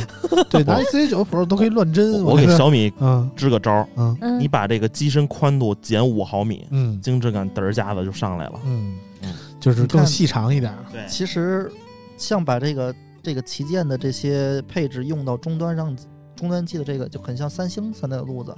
[0.49, 2.23] 对， 拿一 C 九 Pro 都可以乱真。
[2.23, 8.59] 我给小米嗯支个招儿，嗯嗯，你把这个机身宽度减五毫米，嗯精致感嘚儿家子就上来了。
[8.65, 10.73] 嗯嗯，就是更细长一点。
[10.91, 11.71] 对，其实
[12.17, 12.93] 像把这个
[13.27, 15.93] 这个旗舰的这些配置用到终端上，
[16.33, 18.55] 终端机的这个就很像三星现在的路子。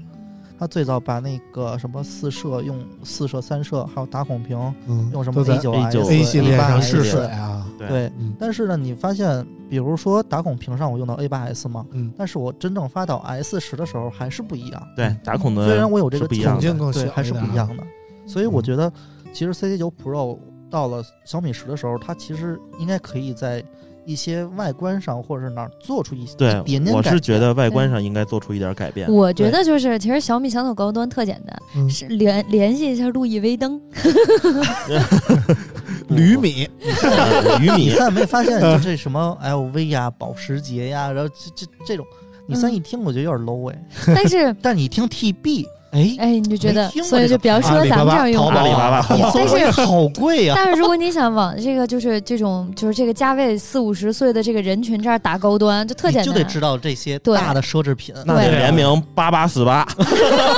[0.60, 4.56] 它最早把那个什么四摄用四摄、三摄，还有打孔屏
[4.86, 14.88] 嗯，用什么 A 九 A9 A 系列上 A8S 试水啊，对但是呢，你发现，比如说打孔屏上我用到 A 八 S 嘛，嗯，但是我真正发到 S 十的时候还是不一样。
[14.96, 17.84] 对，打孔的虽然我有这个是不一样的孔径更小对，还是不一样的。
[18.28, 18.92] 所以我觉得，
[19.34, 20.38] 其实 CC 九 Pro
[20.70, 23.64] 到了小米十的时候，它其实应该可以在
[24.06, 29.12] 一些外观上或者是哪儿做出一些对点，点我是觉得外观上应该做出一点改变。
[29.12, 31.90] 我觉得就是，其实小米想走高端特简单，嗯。
[31.90, 33.80] 是联联系一下路易威登，
[36.10, 36.68] 铝米，
[37.04, 37.84] 呃鱼米。
[37.86, 42.06] 你现在没发现，就这什么 LV 呀、保时捷呀，然后这这这种，
[42.48, 56.26] 你现在一听我觉得有点 low 哎，但是 但你听 TB，哎，哎，你就觉得所以就比较适合阿里巴巴咱们这样用淘宝阿里但是好贵呀，但是如果你想往这个就是这种就是这个价位四五十岁的这个人群这儿打高端，就特简单。
[56.26, 57.36] 就得知道这些对。
[57.38, 59.88] 大的奢侈品，那得联名八八四八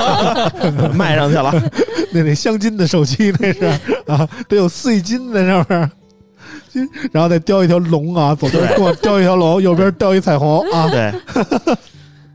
[0.94, 1.52] 卖上去了。
[2.12, 3.64] 那那镶金的手机，那是
[4.06, 5.90] 啊，得有碎金在上面。
[6.70, 10.88] 金然后再雕一条龙啊，左边给我雕一条龙，右边雕一彩虹啊。
[10.90, 11.12] 对，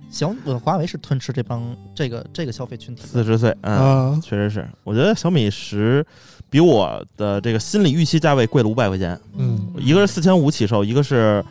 [0.09, 4.67] 小呃华为是吞吃这帮这个这个消费群体，四十岁，嗯，啊，确实是。
[4.83, 6.05] 我觉得小米十
[6.49, 11.43] 比我的这个心理预期价位贵了五百块钱，嗯一个是四千五起售，一个是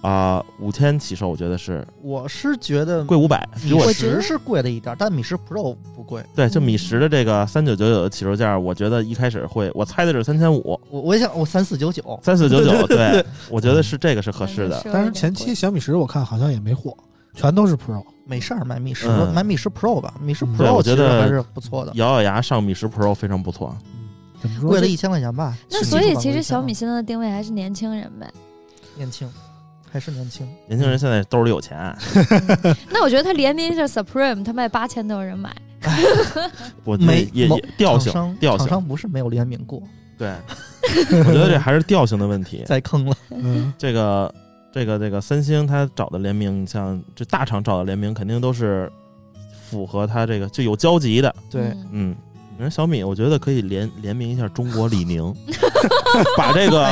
[0.00, 6.24] 啊五千起售，我觉得是我是觉得贵五百，比米我我觉得十是贵了一点，但米十 Pro 不贵。
[6.34, 14.80] 对就米十的这个三九九九的起售价，我觉得一开始会，我猜的是三千五，我我也想我三四九九，三四九九， 对，我觉得是这个是合适的。
[14.92, 16.96] 但是前期小米十我看好像也没货，
[17.40, 18.04] 全都是 Pro。
[18.26, 23.74] 没事儿，买米十、嗯买米十 Pro 吧，米十嗯 Pro 我觉得其实还是不错的，咬咬牙上米十 Pro 非常不错，
[24.42, 24.68] 怎么说？
[24.68, 25.56] 贵了一千块钱吧。
[25.70, 28.30] 那所以其实小米现在的定位还是年轻人呗。
[28.96, 29.26] 年轻，
[29.90, 30.46] 还是年轻。
[30.66, 31.96] 年轻人现在兜里有钱，
[32.90, 35.56] 那我觉得他联名一下 Supreme，他卖八千都有人买。
[36.84, 39.80] 我没也也调性厂商调性，厂商不是没有联名过，
[40.18, 40.34] 对，
[41.20, 42.64] 我觉得这还是调性的问题。
[42.66, 43.16] 再坑了。
[43.30, 44.34] 嗯这个
[44.72, 48.90] 这个这个三星它找的联名，像这大厂找的联名，肯定都是
[49.52, 51.34] 符合它这个就有交集的。
[51.50, 51.88] 对，嗯。
[51.92, 52.16] 嗯，
[52.58, 55.32] 你说小米，我觉得可以联联名一下中国李宁，
[56.36, 56.84] 把这个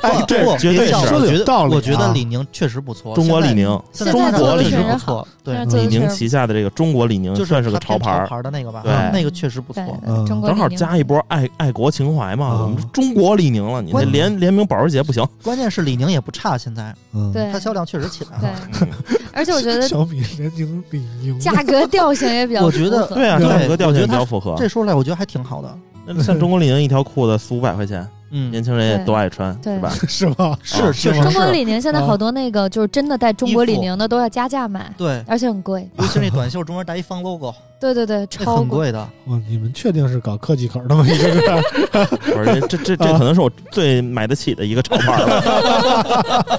[0.00, 3.16] 哎，这绝对是我觉得道理啊我觉得李宁确实不错。
[3.16, 8.82] 中国李宁，中国李确实宁不错，对李宁旗下的这个中国李宁就算是个潮牌儿，牌的那个吧？
[8.84, 9.82] 对啊那个确实不错
[10.24, 12.52] 正好加一波爱爱国情怀嘛。
[12.52, 15.26] 嗯我们中国李宁了，你那联联名保时捷不行。
[15.42, 18.94] 关键是李宁也不差，现在嗯，对它销量确实起来对了。，
[19.32, 24.54] 而且我觉得小米联名李宁，价格调性也比较我觉得符合对啊，价格调性比较符合。
[24.56, 25.78] 这说来我觉得还挺好的。
[26.06, 29.90] 那像中国李宁一条裤子四五百块钱，嗯，年轻人也都爱穿，对是吧？
[30.08, 30.56] 是吗？
[30.62, 31.50] 是啊确实中国。
[31.50, 35.86] 李宁现在好多那个就是真的带中国李宁的都要加价买，对，而且很贵。
[35.98, 38.56] 尤其那短袖中间带一方 logo，对对对，超贵。
[38.56, 38.98] 很贵的。
[39.26, 41.02] 哇，你们确定是搞科技口的吗？
[41.02, 46.58] 不是，这这这可能是我最买得起的一个潮牌了。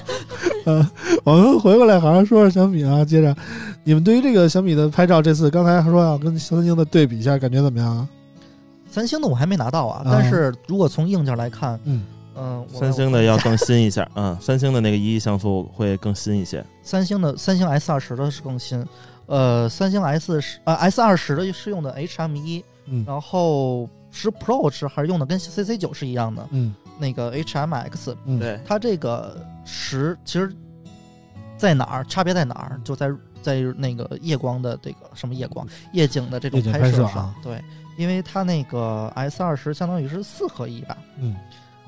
[0.66, 0.88] 嗯
[1.24, 3.04] 我们回过来好好说说小米啊。
[3.04, 3.36] 接着，
[3.84, 8.08] 你们对于这个小米的拍照，这次刚才还说要跟三星的对比一下，感觉怎么样啊？
[8.90, 16.66] 三星的我还没拿到啊，啊但是如果从硬件来看，嗯，嗯，我三星的要更新一下， 嗯，三星的那个一亿像素会更新一些。
[16.82, 18.86] 三星的三星 S 二十的是更新，
[19.28, 23.04] 呃，三星 S 十呃 S 二十的是用的 HM 一，嗯。
[23.08, 26.74] 然后十 Pro 是还是用的跟 CC 九是一样的嗯。
[26.98, 30.52] 那个 HMX，嗯，对，它这个十其实
[31.58, 32.82] 在哪儿差别在哪儿？
[32.84, 33.10] 就在
[33.42, 37.36] 在那个夜光的这个什么夜光夜景的这种拍摄上，拍摄啊。
[37.42, 37.64] 对，
[38.00, 41.36] 因为它那个 S 二十相当于是四合一吧，嗯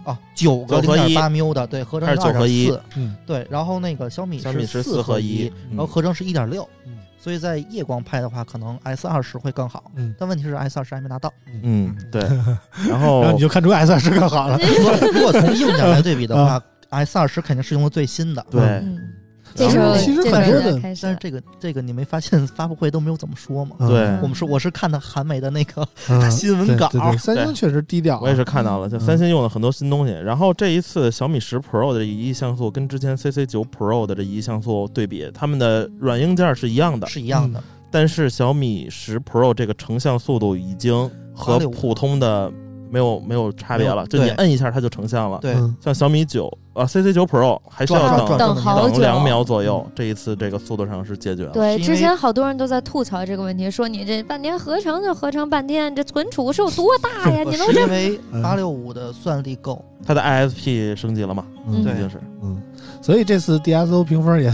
[0.03, 9.89] 哦，九个零点八缪的，对，合成是二九合一点四，嗯对，然后那个小米小米是四合一，嗯然后合成是一点六嗯，所以在夜光拍的话，可能 S 二十会更好。
[9.95, 11.31] 嗯但问题是 S 二十还没拿到。
[11.63, 12.21] 嗯，对。
[12.89, 14.57] 然后然后你就看出 S 二十更好了。
[14.59, 18.45] 如果如果从硬件来对比的啊 话，S 二十肯定是用的最新的。
[18.51, 19.10] 对，嗯，
[19.55, 23.75] 这时候其实这很多的时候就开始但是这个这个你没发现发布会都没有怎么说吗？
[23.79, 28.21] 嗯对我们是我是看的韩媒的那个 嗯 新闻稿三星确实低调啊。
[28.23, 30.13] 我也是看到了，就嗯三星用了很多新东西。
[30.13, 42.51] 然后这一次小米十 Pro 的这一亿像素跟之前 CC 九 Pro 的这一亿像素对比，他们的软硬件是一样的，是一样的，但是小米十 Pro 这个成像速度已经和普通的
[42.89, 45.39] 没有没有差别了，就你摁一下它就成像了。
[45.41, 51.51] 对，嗯像小米九啊 CC 九 Pro 还需要等等好久，两秒左右，这一次这个速度上是解决了。
[51.51, 57.43] 对，之前好多人都在吐槽这个问题，说你这半天合成就合成半天，这存储是有多大呀？
[57.49, 61.43] 你能这是因为嗯八六五的算力够，它的 ISP 升级了嘛？
[61.67, 62.61] 嗯对就是嗯，
[63.01, 64.53] 所以这次 DSO 评分也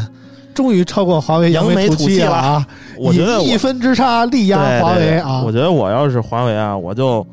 [0.55, 2.68] 终于超过华为扬眉眉吐气了啊！
[2.97, 5.43] 我觉得我以一分之差力压华为啊！
[5.45, 7.24] 我觉得我要是华为啊，我就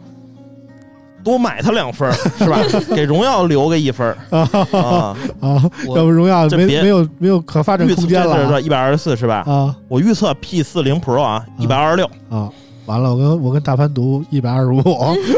[1.25, 2.59] 多买它两分儿，是吧？
[2.95, 5.17] 给荣耀留个一分儿啊。
[5.41, 5.65] 啊，
[5.97, 9.43] 要不荣耀这别没没有没有可发展预测空间了这是一百二十四是吧？
[9.47, 12.05] 啊我预测 P 四零 Pro 啊，一百二十六。
[12.29, 12.51] 啊！
[12.87, 14.77] 完了，我跟我跟大潘读一百二十五，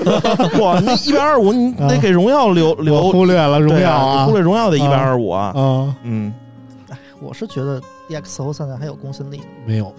[0.61, 5.53] 哇，那一百二十五，你得给荣耀留我留忽略了荣耀啊，忽略荣耀得一百二十五啊。
[5.55, 6.35] 嗯，嗯，
[7.21, 7.81] 我是觉得
[8.11, 9.41] DXO 现在还有公信力。
[9.65, 9.95] 没有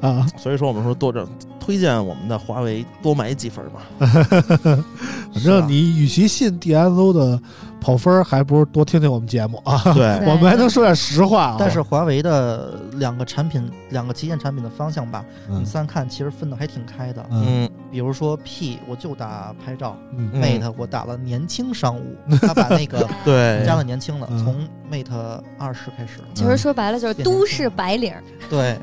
[0.00, 1.26] 啊，所以说我们说多这
[1.70, 3.80] 推荐我们的华为多买几分嘛。
[5.32, 7.40] 反正你与其信 DSO 的
[7.80, 9.80] 跑分儿，还不如多听听我们节目啊。
[9.94, 11.56] 对， 我们还能说点实话啊。
[11.58, 17.24] 但是华为的两个产品，两个旗舰产品的方向吧，嗯你三看其实分的还挺开的。
[17.30, 26.20] 嗯嗯比如说 P，我就打拍照嗯嗯；Mate 我打了年轻商务， 他把那个对，加了年轻了，嗯从 Mate 二十开始。
[26.34, 28.76] 其实说白了就是都市白领儿，对，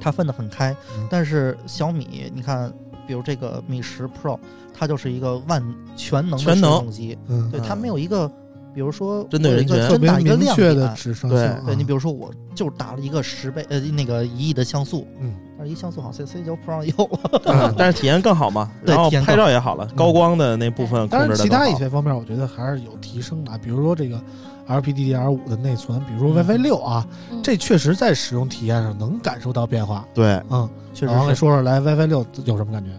[0.00, 1.06] 它分得很开嗯。
[1.10, 2.72] 但是小米，你看，
[3.06, 4.38] 比如这个米十 Pro，
[4.72, 5.62] 它就是一个万
[5.96, 8.30] 全能的摄全能像机，嗯，对，它没有一个，
[8.72, 10.94] 比如说针对人群特别真打一个亮明确的点。
[10.94, 11.62] 对指向性啊。
[11.66, 17.10] 对你比如说，我就打了一个十倍，呃，那个一亿的像素，嗯，但是一像素好像 C C 九 Pro 有，
[17.46, 21.74] 嗯但是体验更好嘛， 然后拍照也好了，高光的那部分控当然，其他一。
[21.74, 24.20] 些方面，我觉得还是有提升的，比如说这个
[24.68, 30.06] LPDDR 五的内存，比如说嗯 WiFi 六啊，嗯这确实在使用体验上能感受到变化。
[30.12, 31.34] 对嗯，确实然后给。
[31.34, 32.90] 说说来 WiFi 六有什么感觉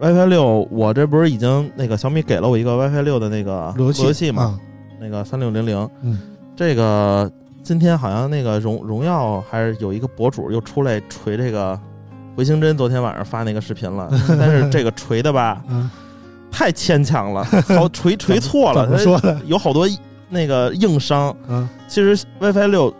[0.00, 4.60] ？WiFi 六，我这不是已经那个小米给了我一个 WiFi 六的那个路由路由器嘛，嗯
[5.00, 6.18] 那个三六零零，嗯，
[6.56, 7.30] 这个
[7.62, 11.78] 今天好像那个荣荣耀还是有一个博主又出来锤这个
[12.36, 15.90] 回形针，昨天晚上发那个视频了， 但是这个锤的吧嗯，
[16.50, 17.44] 太牵强了，
[17.76, 19.38] 好锤锤错了，说的？
[19.46, 19.86] 有好多
[20.28, 21.34] 那个硬伤。
[21.48, 21.68] 嗯。
[21.88, 22.92] 其实 WiFi 六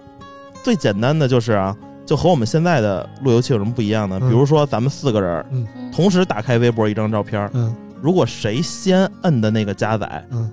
[0.62, 1.76] 最简单的就是啊，
[2.06, 4.18] 就和我们现在的路由器有什么不一样呢？
[4.22, 4.28] 嗯。
[4.28, 5.66] 比如说咱们四个人嗯。
[5.92, 7.74] 同时打开微博一张照片，嗯。
[8.00, 10.50] 如果谁先摁的那个加载，嗯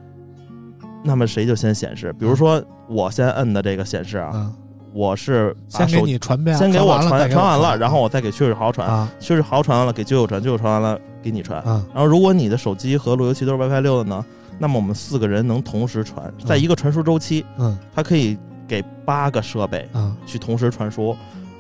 [1.04, 2.14] 那么谁就先显示。
[2.14, 4.54] 比如说我先摁的这个显示啊，嗯，
[4.94, 11.62] 我是先给你传遍，先给我完了再给我传完了，然后我再给薛世豪传，啊薛世豪传完了给舅舅传，舅舅传完了给你传。
[11.64, 14.26] 啊然后如果你的手机和路由器都是 WiFi 六的呢，
[14.60, 18.38] 那么我们四个人能同时传，在一个传输周期，嗯它可以
[18.68, 21.16] 给八个设备嗯，去同时传输。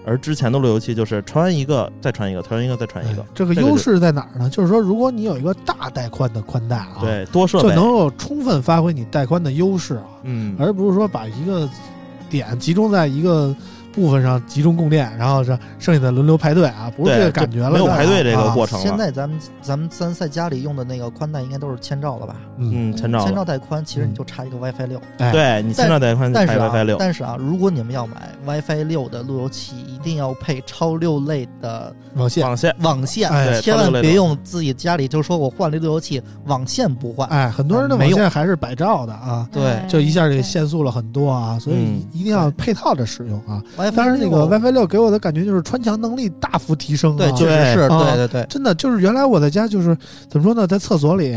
[0.05, 3.21] 而之前的路由器就是传完一个再传一个，传完一个再传一个。
[3.21, 4.49] 哎，这个优势在哪儿呢？
[4.49, 11.69] 就是说，如果你有一个大带宽的宽带啊，，对，多设备，就能够充分发挥你带宽的优势啊，嗯，而不是说把一个
[12.29, 13.55] 点集中在一个
[13.93, 18.85] 部分上集中供电，然后这剩下的轮流排队啊，不是这个感觉了，没有排队这个啊过程了。
[18.85, 22.35] 现在咱们咱们咱在家里用的那个宽带应该都是千兆了吧？
[22.57, 25.01] 嗯，嗯，千兆千兆带宽，其实你就差一个 WiFi 六。
[25.17, 32.75] 哎，对你千兆带宽开但是啊 WiFi 六，但是啊，如果你们要买 WiFi 六的路由器，一定要配超六类的网线，网线。
[32.79, 37.27] 网线，哎千万别用自己家里就说我换了一路由器，网线不换。
[37.29, 39.81] 哎，很多人的没用网线还是百兆的啊，对。
[39.87, 42.01] 就一下就给限速了很多啊，所以嗯。
[42.11, 43.61] 一定要配套的使用啊。
[43.81, 49.97] WiFi 当然，那个 WiFi 六给我的感觉就是穿墙能力大幅提升啊，对，确实是，啊对对对，真的就是原来我在家就是
[50.29, 51.35] 怎么说呢，在厕所里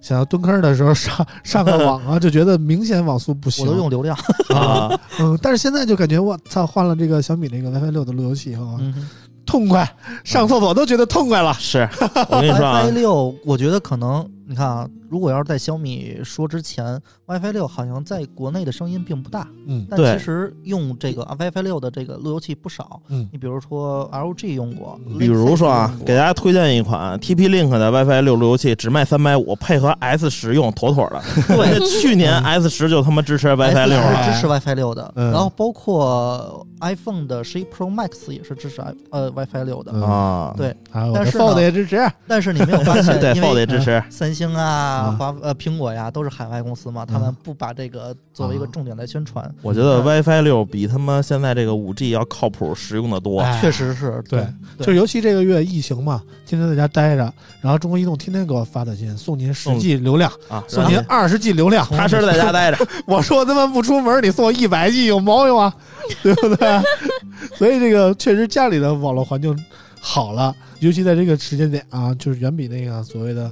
[0.00, 3.66] 想要蹲坑的时候上上个网啊，就觉得明显网速不行。
[3.66, 4.16] 我都用流量。
[4.54, 9.08] 啊， 嗯，但是现在就感觉我操，换了这个小米那个 WiFi 六的路由器以后啊，嗯
[9.44, 9.86] 痛快，
[10.22, 11.52] 上厕所都觉得痛快了。
[11.58, 11.88] 是
[12.28, 23.00] 我跟你说啊 WiFi，六，我觉得可能你看啊，如果要是在小米说之前，WiFi 六好像在国内的声音并不大，嗯但其实用这个 WiFi 六的这个路由器不少。
[23.10, 31.22] 嗯你比如说 LG 用过，嗯比如说啊给大家推荐一款 TP Link 的 WiFi 六路由器，只卖三百五，配合 S 十用，妥妥的。
[31.56, 34.24] 对去年 S 十就他妈支持 WiFi 六了。
[34.24, 39.92] 是支持 WiFi 六的，嗯然后包括 iPhone 的十一 Pro Max 也是支持 i 呃 WiFi 六的。
[39.94, 40.74] 嗯啊，对
[41.14, 42.04] 但是也支持。
[42.26, 44.02] 但是你没有发现， 对也支持。
[44.10, 53.40] 三星啊嗯、华呃苹果呀都是海外公司嘛，他嗯们不把这个作为一个重点来宣传，我觉得 WiFi 六比他妈现在这个五 G 要靠谱、实用的多。
[53.40, 54.46] 哎确实是对，
[54.78, 61.86] 对就尤其这个月疫情嘛，天天在家待着，然后中国移动天天给我发短信，送您十送 G 流量，啊，送您二十 G 流量。
[61.86, 62.86] 踏实在家待着。
[63.06, 65.74] 我说我他妈不出门，你送我一百 G 有毛用啊，
[66.22, 66.80] 对不对？
[67.56, 69.56] 所以这个确实家里的网络环境
[70.00, 73.50] 好了，尤其在这个时间点啊，就是远比那个所谓的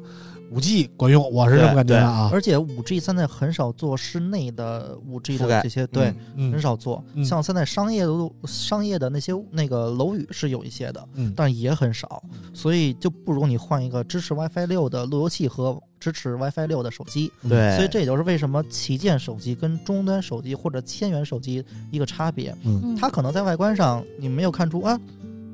[0.51, 2.31] 五 G 管用，我是这么感觉的啊。
[2.33, 7.05] 而且五 G 现在很少做室内的五 G 的这些，对，嗯很少做。
[7.15, 12.23] 嗯像现在商业的路商业的那些那个楼宇是有一些的，嗯但也很少，
[12.55, 17.31] 所以就不如你换一个支持 WiFi 六的路由器和支持 WiFi 六的手机。
[17.49, 22.55] 对，所以这也就是为什么旗舰手机跟终端手机或者千元手机一个差别。
[22.65, 24.99] 嗯嗯它可能在外观上你没有看出啊，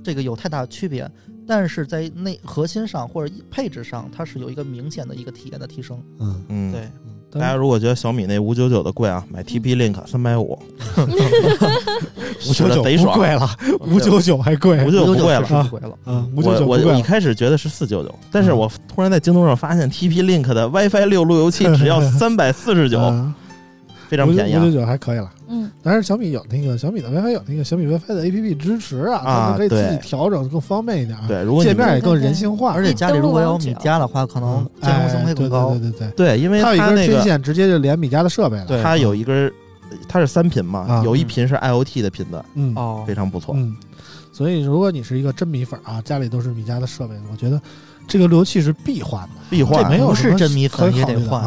[0.03, 1.11] 这个有太大的区别，
[1.47, 6.01] 但是在内核心上或者配置上，它是有一个明显的一个体验的提升。
[6.19, 10.57] 嗯，嗯，对，嗯大家如果觉得小米那五九九的贵啊，买 TP Link 三百五，
[12.49, 13.51] 五九九贼爽，贵了，
[13.81, 14.91] 五九九还贵五。
[14.91, 15.55] 九九不贵了是。
[15.65, 15.99] 不贵了。
[16.07, 16.93] 嗯，五九我我九贵了。
[16.93, 23.35] 我一开始觉得是四九九，但是嗯我突然在京东上发现 TP Link 的 WiFi 六路由器只要三百四十九，嗯
[24.15, 24.81] 非常便宜啊五九！
[24.81, 25.31] 九还可以了。
[25.49, 32.73] 嗯，但是小米有那个小米的 WiFi 有那个小米 WiFi 的 APP 支持啊，啊它可以自己调整，更方便一点。，对，如果界面也更人性化。
[32.73, 35.70] 而且家里如果有米家的话，可能嗯兼容性会更高。
[35.70, 38.66] 对对对对，对，因为它有一根天线直接就连米家的设备了。
[38.66, 39.53] 对它有一根，
[40.09, 43.55] 它是三频嘛啊，有一频是 IOT 的频段，嗯哦非，常不错。
[43.57, 43.77] 嗯，
[44.32, 47.61] 所以如果你是一个真米粉啊，家里都是米家的设备，我觉得
[48.09, 51.45] 这个路由器是必换的，必换这没有什么是真米粉也得换。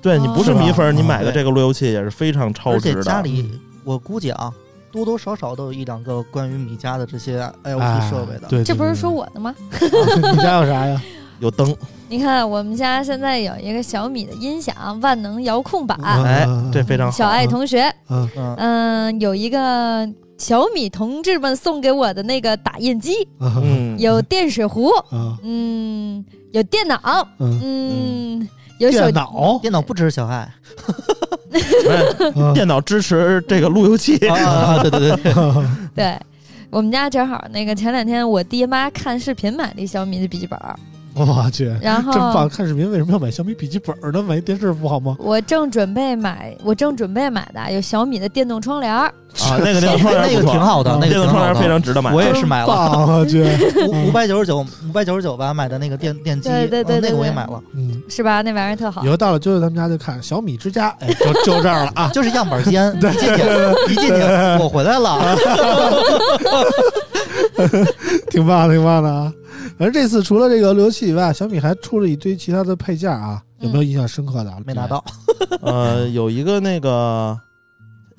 [0.00, 3.02] 对你不是米粉，你啊买的这个路由器也是非常超而且值的。
[3.02, 3.50] 家里
[3.84, 4.52] 我估计啊，
[4.92, 8.48] 多多少少都有一两个关于米家的这些哎 IoT 设备的。
[8.48, 9.54] 对，这不是说我我的吗？
[9.80, 11.02] 你家有啥呀？
[11.40, 11.72] 有灯，
[12.08, 16.24] 你看我们家现在有一个小米的音响万能遥控板，嗯。
[16.24, 17.16] 哎，这非常好。
[17.16, 18.28] 小爱同学，嗯。
[18.36, 23.62] 嗯，嗯，有一个小米同志们送给我的那个打印机，嗯。
[23.62, 25.38] 嗯，有电水壶，嗯。
[25.44, 26.98] 嗯，有电脑，
[27.38, 29.58] 嗯，嗯，有手电脑？
[29.60, 30.48] 电脑不支持小爱。
[32.34, 35.34] 嗯 电脑支持这个路由器，啊，对对对，
[35.94, 36.18] 对。
[36.70, 40.78] 我们家正好那个前两天我爹妈看视频买了一小米的笔记本儿，
[41.14, 42.48] 我去，然后真棒！
[42.48, 44.22] 看视频为什么要买小米笔记本呢？
[44.22, 45.16] 买电视不好吗？
[45.18, 51.68] 我正准备买，我正准备买的有小米的电动窗帘儿，啊，那个电动窗帘 那个挺好的，那个挺好电动窗帘非。
[51.68, 52.12] 常值得买。
[52.12, 53.18] 我也是买了棒！
[53.18, 53.42] 我去，
[53.88, 58.40] 五 五百九十九，五百九十九吧买的那个电电机，对对对嗯那个我也买了，嗯，是吧？
[58.42, 59.08] 那玩意儿特好以。
[59.08, 62.08] 后到了啾啾他们家就看小米之家，哎， 就就这儿了啊！
[62.14, 64.12] 就是样板间，一进去一进去，
[64.60, 65.36] 我回来了。
[68.30, 69.32] 挺棒，挺棒的啊！
[69.76, 74.56] 反正这次除了这个路由器以外，小米还出了一堆其他的配件啊，有没有印象深刻的？
[74.64, 75.04] 没拿到，
[75.60, 77.38] 呃，有一个那个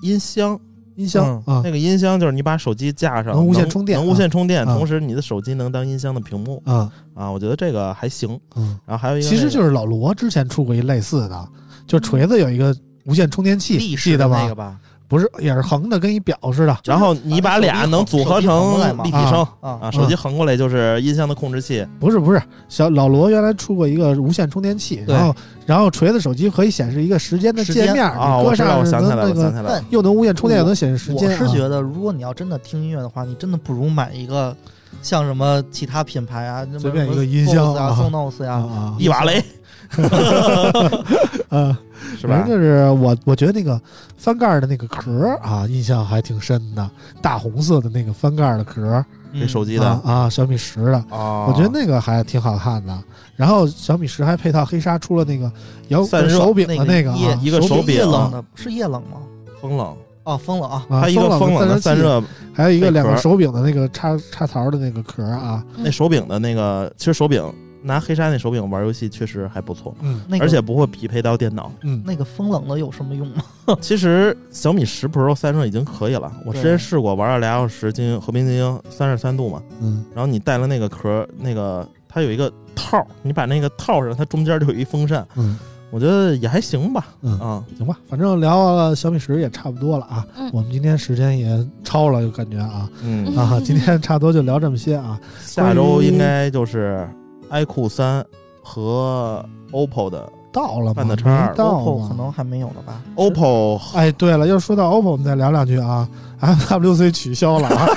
[0.01, 0.59] 音箱，
[0.95, 8.39] 音箱啊那个音箱就是你把手机架上，能无线充电能无线充电，啊同时你的手机能当音箱的屏幕啊啊，我觉得这个还行。
[8.55, 11.49] 嗯，然后还有一个那个，其实就是老罗之前出过一类似的，
[11.87, 14.41] 就锤子有一个无线充电器，记得吗？
[14.41, 14.77] 那个吧，
[15.09, 16.77] 不是，也是横的，跟一表似的。
[16.85, 29.83] 然后你把俩能组合成立体声啊啊，手机横过来就是音箱的控制器，不是不是，小老罗原来出过一个无线充电器，对然后然后锤子手机可以显示一个时间的界面，啊，搁我想起来了，能那个我想起来了。
[29.89, 31.31] 又能无线充电，又能显示时间。
[31.31, 34.55] 啊我是觉得，如果你要真的听音乐的话，你真的不如买一个
[35.01, 39.43] 像什么其他品牌啊，随便一个音箱啊啊，Sonos 呀，一瓦雷
[41.49, 41.77] 啊，
[42.19, 42.37] 是吧？
[42.37, 42.47] 反正？
[42.47, 43.79] 就是我我觉得那个
[44.17, 46.89] 翻盖的那个壳啊，印象还挺深的，
[47.21, 49.03] 大红色的那个翻盖的壳
[49.33, 49.85] 这手机的？
[49.85, 50.97] 啊啊，小米十的。
[51.09, 52.97] 啊，我觉得那个还挺好看的，
[53.35, 55.51] 然后小米十还配套黑鲨出了那个
[55.89, 59.17] 摇散热手柄的那个一个手柄液冷的，是液冷吗？
[59.61, 67.43] 风冷，哦，风冷啊，啊它一个风冷的散热，还有一个两个手柄的那个插插槽的那个壳啊，那手柄的那个，其实手柄
[67.81, 71.71] 拿黑鲨那手柄玩游戏确实还不错，嗯那个而且不会匹配到电脑。
[71.83, 73.43] 嗯那个风冷的有什么用吗？
[73.81, 85.57] 其实小米十 Pro 散热已经可以了，我之前试过玩了俩小时，精英和平精英三十三度嘛，嗯然后你带了那个壳，那个它有一个套，你把那个套上，它中间就有一风扇，嗯
[85.91, 87.07] 我觉得也还行吧。
[87.21, 97.09] 嗯，啊，行吧，反正聊了小米十也差不多了啊，嗯我们今天时间也超了，就感觉啊嗯，啊，今天差不多就聊这么些啊，下周应该就是
[97.51, 98.25] iQOO 三
[98.63, 101.51] 和 OPPO 的到了吗？
[101.55, 106.07] 到 OPPO 可能还没有了吧 OPPO 哎，对了，要说到 OPPO，我们再聊两句啊
[106.41, 107.87] ，MWC 取消了啊。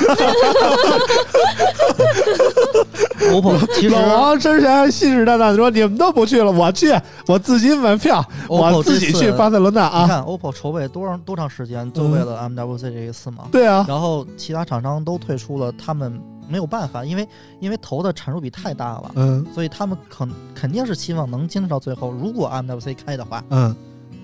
[3.32, 6.92] OPPO 其实老王之前还信誓旦旦地说你们都不去了，我去，
[7.26, 10.02] 我自己买票，我自己去巴塞罗那啊。
[10.02, 13.44] 你看 OPPO 筹备多长多长时间，就为了 MWC 这一次嘛。
[13.50, 16.20] 对啊，然后其他厂商都退出了，他们
[16.52, 17.26] 没有办法，因为
[17.60, 22.10] 因为投的产出比太大了，嗯所以他们肯肯定是希望能坚持到最后。
[22.12, 23.74] 如果 MWC 开的话，嗯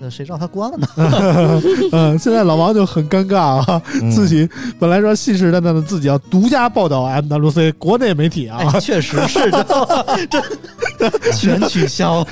[0.01, 0.87] 那谁让他关了呢？
[1.91, 4.47] 嗯，现在老王就很尴尬啊，嗯自己
[4.79, 9.51] 本来说信誓旦旦的自己要独家报道 MWC 国内媒体啊，哎，确实是？
[10.29, 12.25] 这全取消。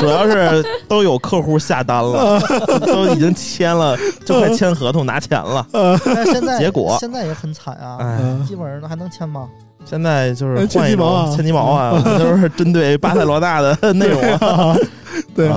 [0.00, 2.40] 主要是都有客户下单了，
[2.84, 5.66] 都已经签了，就快签合同拿钱了。
[5.72, 7.98] 但是现在结果现在也很惨啊，
[8.46, 9.48] 基本上还能签吗？
[9.84, 14.76] 现在就是哎换一千鸡毛千鸡毛啊，都 是针对巴塞罗那的内容啊。
[15.34, 15.48] 对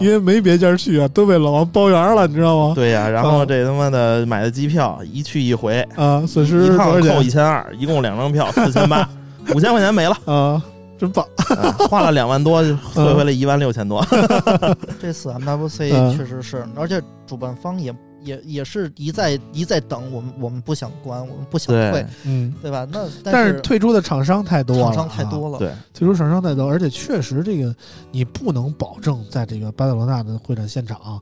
[0.00, 2.72] 因为没别家去啊，都被老王包圆了，你知道吗？
[2.74, 9.08] 对呀，然后这他妈的买的机票一去一回，啊，损失一趟扣一千二，一共两张票 四千八，
[9.54, 10.62] 五千块钱没了，啊？
[10.98, 11.24] 真棒！
[11.56, 12.60] 啊花了两万多，
[12.92, 14.04] 退回来一万六千多。
[15.00, 22.86] 这次 MWC 嗯确实是，而且主办方也也也是一再一再等我们，我们不想关，我们不想退，嗯，对吧？
[22.90, 27.74] 那但是是退出的厂商太多了，厂商太啊多了，对，退出厂商太多，而且确实这个
[28.10, 31.20] 你不能保证在这个巴塞罗那的会展现场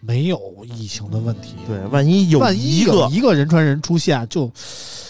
[0.00, 1.54] 没有疫情的问题。
[1.66, 4.50] 对，万一有万一有一个一个人传人出现，就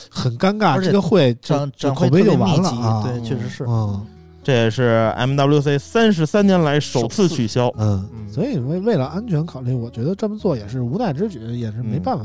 [0.09, 3.03] 很尴尬，而且这个会就展就展会特别口碑就完，了啊。
[3.03, 3.65] 对，确实是。
[3.69, 4.07] 嗯
[4.47, 7.67] 这也是 MWC 三十三年来首次取消。
[7.79, 12.25] 嗯，嗯所以为为了安全考虑，我觉得这么做也是无奈之举，也是没嗯办法。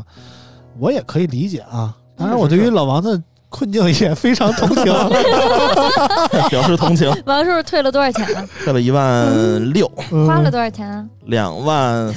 [0.77, 3.19] 我也可以理解啊，当然我对于老王的
[3.49, 4.83] 困境也非常同情。
[6.51, 8.47] 表示同情，王叔叔退了多少钱了？
[8.63, 11.03] 退了一万六，嗯花了多少钱啊？
[11.25, 12.13] 两万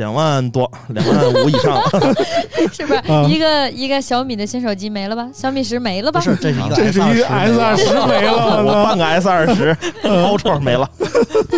[0.00, 1.78] 两万多，两万五以上。
[2.72, 5.28] 是不是啊一个一个小米的新手机没了吧？
[5.34, 6.18] 小米十没了吧？
[6.20, 10.88] 不是，这是一个这是一个 S 二十没了，我半个 S 二十 Ultra 没了，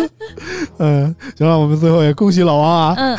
[0.79, 3.17] 嗯，行了，我们最后也恭喜老王啊，嗯，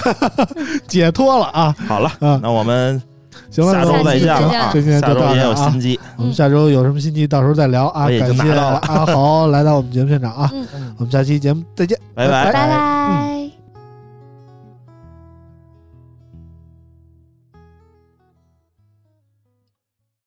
[0.86, 2.38] 解脱了啊好了，嗯！
[2.42, 3.02] 那我们
[3.51, 4.70] 行了，下周那我们再见了啊！
[4.74, 5.80] 这今天就下周也有新。
[5.80, 8.05] 机，我们下周有什么新机，到时候再聊啊！
[8.05, 10.51] 我已经感谢拿到了阿豪来到我们节目现场啊！
[10.52, 13.34] 嗯嗯我们下期节目再见，拜拜拜拜。